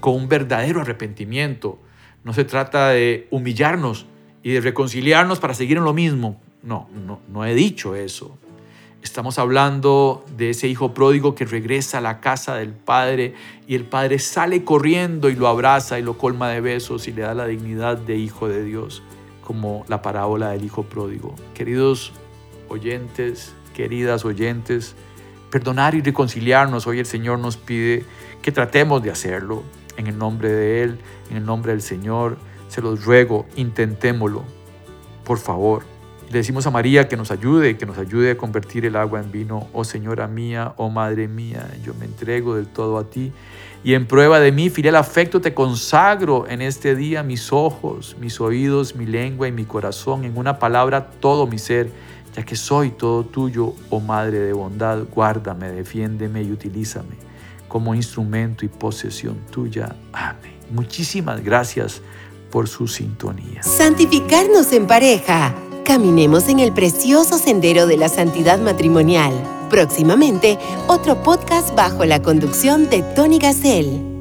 con 0.00 0.14
un 0.14 0.28
verdadero 0.28 0.80
arrepentimiento. 0.80 1.78
No 2.24 2.32
se 2.32 2.44
trata 2.44 2.90
de 2.90 3.28
humillarnos 3.30 4.06
y 4.42 4.52
de 4.52 4.60
reconciliarnos 4.60 5.38
para 5.38 5.54
seguir 5.54 5.76
en 5.76 5.84
lo 5.84 5.94
mismo. 5.94 6.40
No, 6.62 6.88
no, 6.92 7.20
no 7.28 7.44
he 7.44 7.54
dicho 7.54 7.94
eso. 7.94 8.36
Estamos 9.02 9.38
hablando 9.38 10.24
de 10.36 10.50
ese 10.50 10.66
hijo 10.66 10.92
pródigo 10.92 11.36
que 11.36 11.44
regresa 11.44 11.98
a 11.98 12.00
la 12.00 12.20
casa 12.20 12.56
del 12.56 12.72
padre 12.72 13.34
y 13.68 13.76
el 13.76 13.84
padre 13.84 14.18
sale 14.18 14.64
corriendo 14.64 15.30
y 15.30 15.36
lo 15.36 15.46
abraza 15.46 16.00
y 16.00 16.02
lo 16.02 16.18
colma 16.18 16.50
de 16.50 16.60
besos 16.60 17.06
y 17.06 17.12
le 17.12 17.22
da 17.22 17.32
la 17.32 17.46
dignidad 17.46 17.98
de 17.98 18.16
hijo 18.16 18.48
de 18.48 18.64
Dios, 18.64 19.04
como 19.44 19.84
la 19.86 20.02
parábola 20.02 20.50
del 20.50 20.64
hijo 20.64 20.82
pródigo. 20.82 21.36
Queridos 21.54 22.12
oyentes, 22.68 23.54
queridas 23.76 24.24
oyentes, 24.24 24.96
perdonar 25.50 25.94
y 25.94 26.00
reconciliarnos, 26.00 26.86
hoy 26.86 26.98
el 26.98 27.04
Señor 27.04 27.38
nos 27.38 27.58
pide 27.58 28.04
que 28.40 28.50
tratemos 28.50 29.02
de 29.02 29.10
hacerlo 29.10 29.64
en 29.98 30.06
el 30.06 30.16
nombre 30.16 30.50
de 30.50 30.82
Él, 30.82 30.98
en 31.30 31.36
el 31.36 31.44
nombre 31.44 31.72
del 31.72 31.82
Señor. 31.82 32.38
Se 32.68 32.80
los 32.80 33.04
ruego, 33.04 33.44
intentémoslo, 33.54 34.44
por 35.24 35.38
favor. 35.38 35.82
Le 36.30 36.38
decimos 36.38 36.66
a 36.66 36.70
María 36.70 37.06
que 37.06 37.18
nos 37.18 37.30
ayude, 37.30 37.76
que 37.76 37.84
nos 37.84 37.98
ayude 37.98 38.30
a 38.30 38.36
convertir 38.36 38.86
el 38.86 38.96
agua 38.96 39.20
en 39.20 39.30
vino. 39.30 39.68
Oh 39.74 39.84
Señora 39.84 40.26
mía, 40.26 40.72
oh 40.78 40.88
Madre 40.88 41.28
mía, 41.28 41.68
yo 41.84 41.92
me 41.94 42.06
entrego 42.06 42.56
del 42.56 42.66
todo 42.66 42.96
a 42.96 43.10
ti. 43.10 43.30
Y 43.84 43.92
en 43.92 44.06
prueba 44.06 44.40
de 44.40 44.52
mi 44.52 44.70
filial 44.70 44.96
afecto 44.96 45.40
te 45.40 45.52
consagro 45.52 46.48
en 46.48 46.62
este 46.62 46.96
día 46.96 47.22
mis 47.22 47.52
ojos, 47.52 48.16
mis 48.18 48.40
oídos, 48.40 48.96
mi 48.96 49.04
lengua 49.04 49.46
y 49.46 49.52
mi 49.52 49.64
corazón, 49.64 50.24
en 50.24 50.36
una 50.36 50.58
palabra 50.58 51.10
todo 51.20 51.46
mi 51.46 51.58
ser, 51.58 51.90
ya 52.36 52.44
que 52.44 52.54
soy 52.54 52.90
todo 52.90 53.24
tuyo, 53.24 53.74
oh 53.90 54.00
Madre 54.00 54.38
de 54.40 54.52
bondad, 54.52 55.04
guárdame, 55.14 55.70
defiéndeme 55.72 56.42
y 56.42 56.52
utilízame 56.52 57.16
como 57.68 57.94
instrumento 57.94 58.64
y 58.64 58.68
posesión 58.68 59.38
tuya. 59.50 59.96
Amén. 60.12 60.54
Muchísimas 60.70 61.42
gracias 61.42 62.00
por 62.50 62.68
su 62.68 62.86
sintonía. 62.86 63.62
Santificarnos 63.62 64.72
en 64.72 64.86
pareja. 64.86 65.54
Caminemos 65.84 66.48
en 66.48 66.60
el 66.60 66.72
precioso 66.72 67.38
sendero 67.38 67.86
de 67.86 67.96
la 67.96 68.08
santidad 68.08 68.58
matrimonial. 68.58 69.32
Próximamente, 69.70 70.58
otro 70.88 71.22
podcast 71.22 71.74
bajo 71.74 72.04
la 72.04 72.22
conducción 72.22 72.88
de 72.88 73.02
Tony 73.14 73.38
Gassel. 73.38 74.15